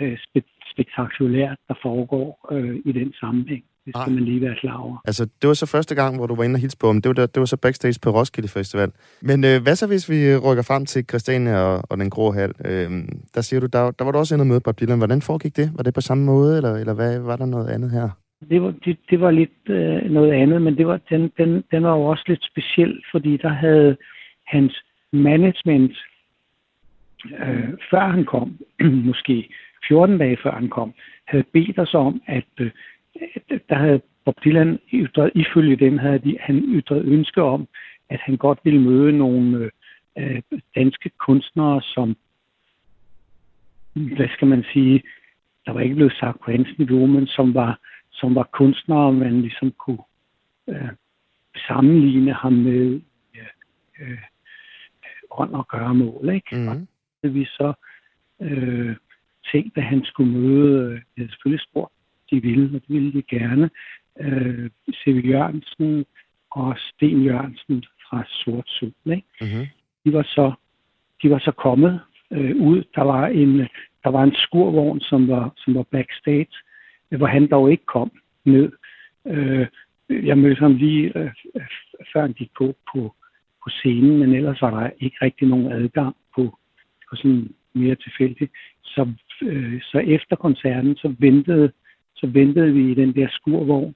[0.00, 3.64] øh, spe- spektakulært, der foregår øh, i den sammenhæng.
[3.84, 4.14] Det skal Nej.
[4.14, 4.96] man lige være klar over.
[5.04, 7.02] Altså, det var så første gang, hvor du var inde og hilse på ham.
[7.02, 8.92] Det var, der, det var så backstage på Roskilde Festival.
[9.22, 12.52] Men øh, hvad så, hvis vi rykker frem til Christiania og, og den grå hal?
[12.64, 12.90] Øh,
[13.34, 14.98] der siger du, der, der var du også inde og møde Bob Dylan.
[14.98, 15.70] Hvordan foregik det?
[15.76, 18.08] Var det på samme måde, eller, eller hvad, var der noget andet her?
[18.40, 21.82] Det var, det, det var lidt øh, noget andet, men det var, den, den, den
[21.82, 23.96] var jo også lidt speciel, fordi der havde
[24.46, 24.82] hans
[25.12, 25.98] management,
[27.24, 28.58] øh, før han kom,
[29.08, 29.48] måske
[29.88, 32.70] 14 dage før han kom, havde bedt os om, at øh,
[33.68, 37.68] der havde Bob Dylan ytret, ifølge dem havde de, han ytret ønske om,
[38.08, 39.70] at han godt ville møde nogle øh,
[40.18, 40.42] øh,
[40.74, 42.16] danske kunstnere, som,
[43.92, 45.02] hvad skal man sige,
[45.66, 47.78] der var ikke blevet sagt på hans niveau, men som var,
[48.20, 50.04] som var kunstnere, man ligesom kunne
[50.68, 50.88] øh,
[51.68, 53.00] sammenligne ham med
[53.36, 54.18] øh, øh,
[55.30, 56.28] ånd og gøre mål.
[56.34, 56.68] Ikke?
[56.68, 56.86] Og Mm.
[57.22, 57.72] det vi så
[58.40, 58.96] øh,
[59.52, 61.92] tænkte, at han skulle møde, øh, jeg selvfølgelig spurgt,
[62.30, 63.70] de ville, og det ville de gerne,
[64.20, 65.22] øh, C.V.
[65.24, 66.04] Jørgensen
[66.50, 68.92] og Sten Jørgensen fra Sort Sol.
[69.06, 69.26] Ikke?
[69.40, 69.66] Mm-hmm.
[70.04, 70.52] de var så,
[71.22, 72.00] de var så kommet
[72.30, 72.84] øh, ud.
[72.94, 73.58] Der var en,
[74.04, 76.54] der var en skurvogn, som var, som var backstage,
[77.08, 78.10] hvor han dog ikke kom
[78.44, 78.72] ned.
[79.26, 79.66] Øh,
[80.08, 81.66] jeg mødte ham lige øh, øh,
[82.12, 83.14] før han gik på, på,
[83.64, 86.58] på scenen, men ellers var der ikke rigtig nogen adgang på,
[87.10, 88.52] på sådan mere tilfældigt.
[88.84, 91.72] Så, øh, så efter koncerten, så ventede,
[92.14, 93.94] så ventede vi i den der skurvogn,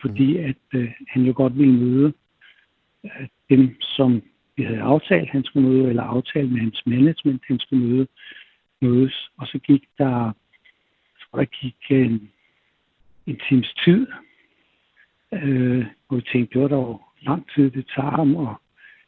[0.00, 2.12] fordi at øh, han jo godt ville møde
[3.04, 4.22] øh, dem, som
[4.56, 8.06] vi havde aftalt, han skulle møde, eller aftalt med hans management, han skulle møde,
[8.80, 9.30] mødes.
[9.38, 10.32] Og så gik der,
[11.20, 12.30] tror, der gik en,
[13.26, 14.06] en times tid,
[15.32, 18.54] øh, og vi tænkte, det var dog lang tid, det tager ham at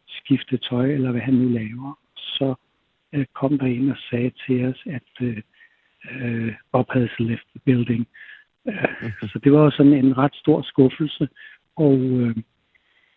[0.09, 1.99] skifte tøj, eller hvad han nu laver.
[2.17, 2.55] Så
[3.13, 5.43] øh, kom der en og sagde til os, at øh,
[6.11, 8.09] øh, Bob havde left the building.
[8.69, 11.29] Øh, så det var sådan en ret stor skuffelse,
[11.77, 12.37] og, øh,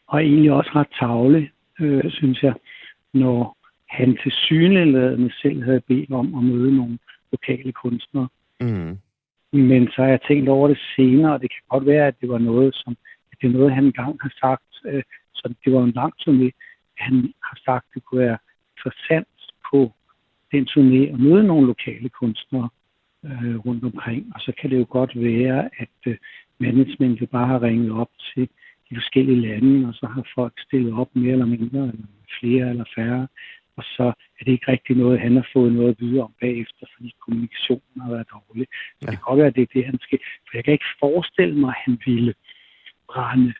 [0.07, 1.49] og egentlig også ret tavle,
[1.79, 2.53] øh, synes jeg,
[3.13, 3.57] når
[3.89, 6.99] han til syneladende selv havde bedt om at møde nogle
[7.31, 8.27] lokale kunstnere.
[8.61, 8.97] Mm.
[9.53, 12.29] Men så har jeg tænkt over det senere, og det kan godt være, at det
[12.29, 12.97] var noget, som
[13.31, 14.71] at det er noget, han engang har sagt.
[14.85, 16.49] Øh, så det var en lang turné.
[16.97, 18.37] Han har sagt, at det kunne være
[18.77, 19.27] interessant
[19.71, 19.91] på
[20.51, 22.69] den turné at møde nogle lokale kunstnere
[23.25, 24.31] øh, rundt omkring.
[24.35, 26.17] Og så kan det jo godt være, at øh,
[26.59, 28.49] managementet bare har ringet op til
[28.89, 32.07] de forskellige lande, og så har folk stillet op mere eller mindre, eller
[32.39, 33.27] flere eller færre.
[33.77, 34.03] Og så
[34.39, 38.01] er det ikke rigtig noget, han har fået noget at vide om bagefter, fordi kommunikationen
[38.01, 38.67] har været dårlig.
[38.71, 39.11] Så Ja.
[39.11, 40.19] det kan godt være, at det er det, han skal.
[40.47, 42.33] For jeg kan ikke forestille mig, at han ville
[43.09, 43.53] brænde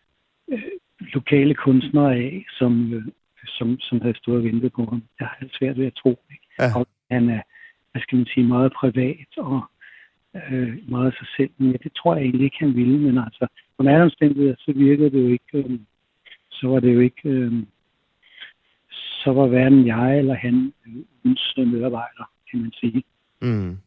[0.52, 3.06] øh, lokale kunstnere af, som, øh,
[3.48, 5.02] som, som havde stået og ventet på ham.
[5.20, 6.20] Det har jeg svært ved at tro.
[6.32, 6.46] Ikke?
[6.60, 6.80] Ja.
[6.80, 7.42] Og han er,
[7.92, 9.62] hvad skal man sige, meget privat og
[10.52, 11.50] øh, meget sig selv.
[11.58, 12.98] Men ja, det tror jeg egentlig ikke, han ville.
[12.98, 13.48] Men altså,
[13.78, 15.80] på alle omstændigheder, så virkede det jo ikke, øh,
[16.52, 17.54] så var det jo ikke, øh,
[19.24, 20.74] så var hverken jeg eller han
[21.26, 23.04] ugens medarbejder, kan man sige,
[23.42, 23.78] Mm.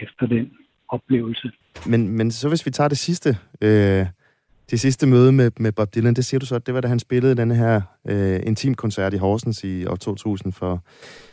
[0.00, 0.52] efter den
[0.88, 1.50] oplevelse.
[1.86, 3.28] Men, men så hvis vi tager det sidste,
[3.62, 4.06] øh,
[4.70, 6.88] det sidste møde med, med Bob Dylan, det siger du så, at det var da
[6.88, 10.82] han spillede den her øh, intimkoncert i Horsens i år 2000 for,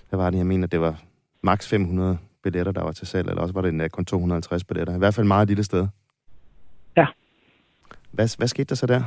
[0.09, 1.01] hvad var det, jeg mener, det var
[1.43, 4.95] maks 500 billetter, der var til salg, eller også var det endda kun 250 billetter.
[4.95, 5.87] I hvert fald meget lille sted.
[6.97, 7.05] Ja.
[8.11, 9.03] Hvad, hvad skete der så der?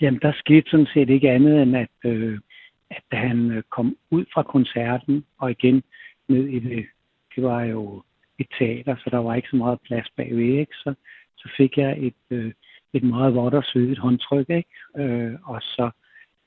[0.00, 2.38] Jamen, der skete sådan set ikke andet end, at, øh,
[2.90, 5.82] at da han øh, kom ud fra koncerten og igen
[6.28, 6.86] ned i det,
[7.36, 8.02] det var jo
[8.38, 10.74] et teater, så der var ikke så meget plads bagved, ikke?
[10.74, 10.94] Så,
[11.36, 12.52] så fik jeg et, øh,
[12.92, 14.68] et meget vådt og sødt håndtryk, ikke?
[14.98, 15.90] Øh, og så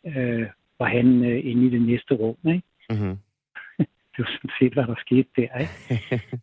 [0.05, 0.47] øh,
[0.79, 2.63] var han øh, inde i det næste rum, ikke?
[2.89, 3.17] Mm-hmm.
[4.17, 6.37] Det var sådan set, hvad der skete der, ikke?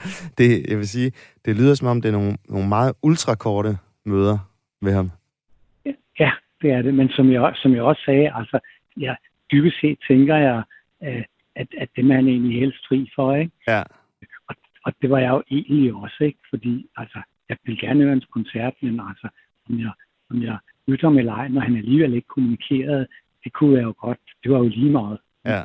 [0.38, 1.12] det, jeg vil sige,
[1.44, 4.38] det lyder som om, det er nogle, nogle meget ultrakorte møder
[4.80, 5.10] med ham.
[6.18, 6.30] Ja,
[6.62, 6.94] det er det.
[6.94, 8.58] Men som jeg, som jeg også sagde, altså,
[9.00, 9.14] ja,
[9.52, 10.62] dybest set tænker jeg,
[11.04, 11.24] øh,
[11.56, 13.52] at, at det er man egentlig helst fri for, ikke?
[13.68, 13.82] Ja.
[14.48, 16.38] Og, og det var jeg jo egentlig også, ikke?
[16.50, 17.18] Fordi, altså,
[17.48, 19.28] jeg ville gerne høre hans koncert, men altså,
[19.70, 19.92] om jeg,
[20.30, 23.06] om jeg lytter med lejen, når han alligevel ikke kommunikerede,
[23.44, 24.18] det kunne jeg jo godt.
[24.42, 25.18] Det var jo lige meget.
[25.44, 25.62] Ja.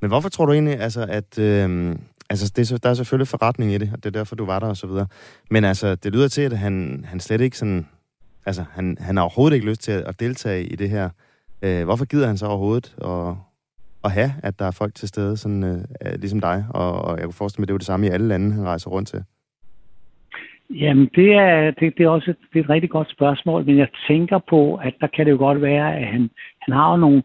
[0.00, 1.38] Men hvorfor tror du egentlig, altså, at...
[1.38, 1.96] Øh,
[2.30, 4.58] altså, det er, der er selvfølgelig forretning i det, og det er derfor, du var
[4.58, 5.06] der og så videre.
[5.50, 7.86] Men altså, det lyder til, at han, han slet ikke sådan...
[8.46, 11.10] Altså, han, han har overhovedet ikke lyst til at, at deltage i det her.
[11.64, 13.34] Øh, hvorfor gider han så overhovedet at,
[14.04, 16.64] at have, at der er folk til stede, sådan, øh, øh ligesom dig?
[16.70, 18.52] Og, og jeg kunne forestille mig, at det er jo det samme i alle lande,
[18.52, 19.24] han rejser rundt til.
[20.70, 23.78] Jamen, det er, det, det er også et, det er et rigtig godt spørgsmål, men
[23.78, 26.30] jeg tænker på, at der kan det jo godt være, at han,
[26.60, 27.22] han har jo nogle...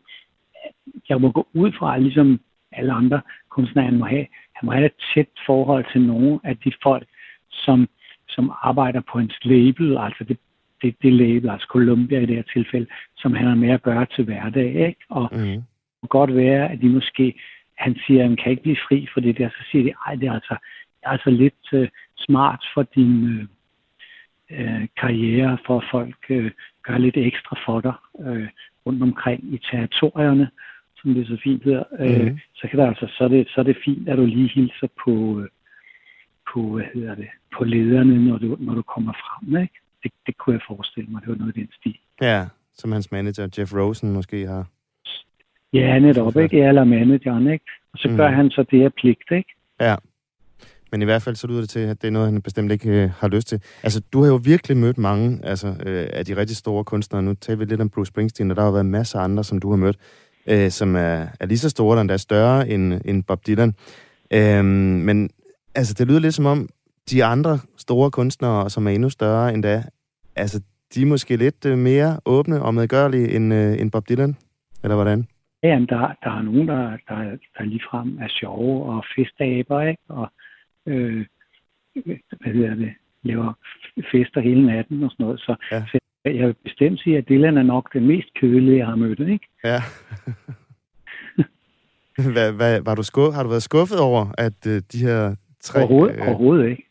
[1.10, 2.40] Jeg må gå ud fra, ligesom
[2.72, 4.26] alle andre kunstnere, han må have,
[4.56, 7.08] han må have et tæt forhold til nogle af de folk,
[7.52, 7.88] som,
[8.30, 10.38] som arbejder på hans label, altså det,
[10.82, 14.06] det, det label, altså Columbia i det her tilfælde, som han har med at gøre
[14.06, 15.00] til hverdag, ikke?
[15.10, 15.38] Og Mm.
[15.40, 15.64] det
[16.02, 17.40] kan godt være, at de måske,
[17.78, 20.16] han siger, at han kan ikke blive fri for det der, så siger de, ej,
[20.16, 20.56] det er altså,
[20.96, 23.46] det er altså lidt uh, smart for din øh,
[24.52, 26.52] øh, karriere, for at folk øh,
[26.84, 27.94] gør lidt ekstra for dig
[28.28, 28.48] øh,
[28.86, 30.50] rundt omkring i territorierne,
[30.98, 31.84] som det så fint hedder.
[32.00, 32.40] Øh, Mhm.
[32.56, 34.88] så kan der altså, så er, det, så er det fint, at du lige hilser
[35.06, 35.48] på, øh,
[36.54, 39.74] på hvad hedder det, på lederne, når du, når du kommer frem, ikke?
[40.06, 41.98] Det, det kunne jeg forestille mig, det var noget i den stil.
[42.22, 42.46] Ja,
[42.78, 44.66] som hans manager, Jeff Rosen, måske har...
[45.74, 46.64] Ja, netop, ikke?
[46.64, 47.66] Eller manageren, ikke?
[47.94, 48.36] Og så gør Mhm.
[48.36, 49.50] han så det her pligt, ikke?
[49.82, 49.96] Ja.
[50.92, 52.90] Men i hvert fald så lyder det til, at det er noget, han bestemt ikke
[53.04, 53.62] øh, har lyst til.
[53.84, 57.24] Altså, du har jo virkelig mødt mange altså, øh, af de rigtig store kunstnere.
[57.24, 59.60] Nu taler vi lidt om Bruce Springsteen, og der har været masser af andre, som
[59.60, 59.98] du har mødt,
[60.48, 63.74] øh, som er, er lige så store, eller endda større end, end Bob Dylan.
[64.34, 64.66] Øhm,
[65.08, 65.30] men
[65.76, 66.70] altså, det lyder lidt som om,
[67.12, 69.84] de andre store kunstnere, som er endnu større end da,
[70.36, 70.62] altså,
[70.96, 74.36] de er måske lidt øh, mere åbne og medgørlige end, øh, end Bob Dylan,
[74.84, 75.28] eller hvordan?
[75.64, 80.02] Ja, jamen, der, der er nogen, der, der, der ligefrem er sjove og festaber, ikke?
[80.10, 80.28] Og,
[80.86, 81.26] øh,
[82.42, 83.54] hvad hedder det, laver
[84.12, 85.40] fester hele natten og sådan noget.
[85.40, 85.84] Så, Ja.
[85.92, 89.20] så jeg vil bestemt sige, at Dylan er nok det mest kølige, jeg har mødt,
[89.20, 89.48] ikke?
[89.64, 89.82] Ja.
[92.34, 95.80] hvad, hvad, var du skuff, har du været skuffet over, at øh, de her tre...
[95.80, 96.28] Overhovedet, øh...
[96.28, 96.84] overhovedet ikke.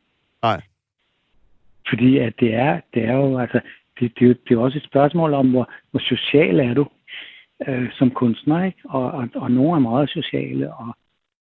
[0.42, 0.61] Nej.
[1.89, 3.61] Fordi at det er, det er jo, altså,
[4.01, 6.89] det, det, er det er jo også et spørgsmål om, hvor, hvor social er du
[7.68, 8.78] øh, som kunstner, ikke?
[8.85, 10.97] Og, og, og nogle er meget sociale, og,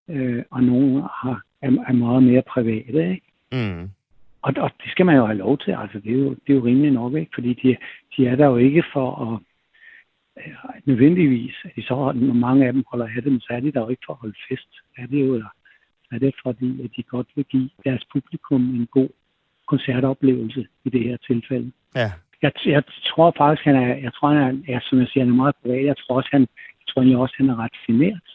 [0.10, 3.28] øh, og nogle har, er, er meget mere private, ikke?
[3.52, 3.90] Mm.
[4.42, 6.54] Og, og det skal man jo have lov til, altså det er jo, det er
[6.54, 7.32] jo rimelig nok, ikke?
[7.34, 7.78] Fordi de,
[8.18, 9.40] de er der jo ikke for at
[10.38, 10.54] øh,
[10.86, 13.82] nødvendigvis, at de så, når mange af dem holder af dem, så er de der
[13.82, 14.70] jo ikke for at holde fest.
[14.98, 15.54] Er det jo, eller
[16.12, 19.10] er det fordi, at de godt vil give deres publikum en god
[19.74, 21.72] koncertoplevelse i det her tilfælde.
[21.96, 22.12] Ja.
[22.42, 25.34] Jeg, jeg tror faktisk, han er, jeg tror, han er, ja, som jeg siger, han
[25.34, 25.86] er meget privat.
[25.86, 26.42] Jeg tror også, han,
[26.80, 28.28] jeg tror egentlig også, han er ret genert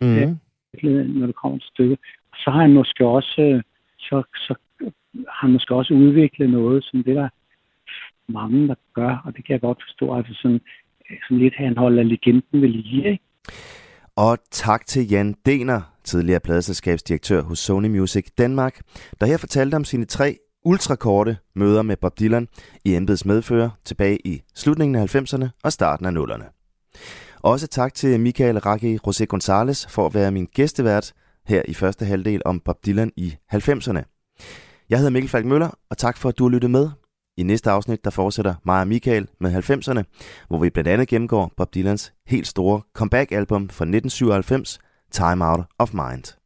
[0.00, 0.38] Mm.
[0.72, 1.98] Virkeligheden, når det kommer til stykket.
[2.34, 3.62] Så har han måske også, øh,
[3.98, 4.54] så, så
[5.28, 7.28] har han måske også udviklet noget, som det der
[8.28, 10.60] mange, der gør, og det kan jeg godt forstå, altså sådan,
[11.10, 13.24] øh, sådan lidt, han holder legenden ved lige, ikke?
[14.16, 18.80] Og tak til Jan Dener, tidligere pladeselskabsdirektør hos Sony Music Danmark,
[19.20, 20.36] der her fortalte om sine tre
[20.66, 22.48] ultrakorte møder med Bob Dylan
[22.84, 26.44] i embeds medfører tilbage i slutningen af 90'erne og starten af 0'erne.
[27.40, 31.12] Også tak til Michael Raki José González for at være min gæstevært
[31.46, 34.02] her i første halvdel om Bob Dylan i 90'erne.
[34.90, 36.90] Jeg hedder Mikkel Falk Møller, og tak for at du har lyttet med.
[37.36, 40.02] I næste afsnit, der fortsætter mig og Michael med 90'erne,
[40.48, 44.78] hvor vi blandt andet gennemgår Bob Dylans helt store comeback-album fra 1997,
[45.12, 46.45] Time Out of Mind.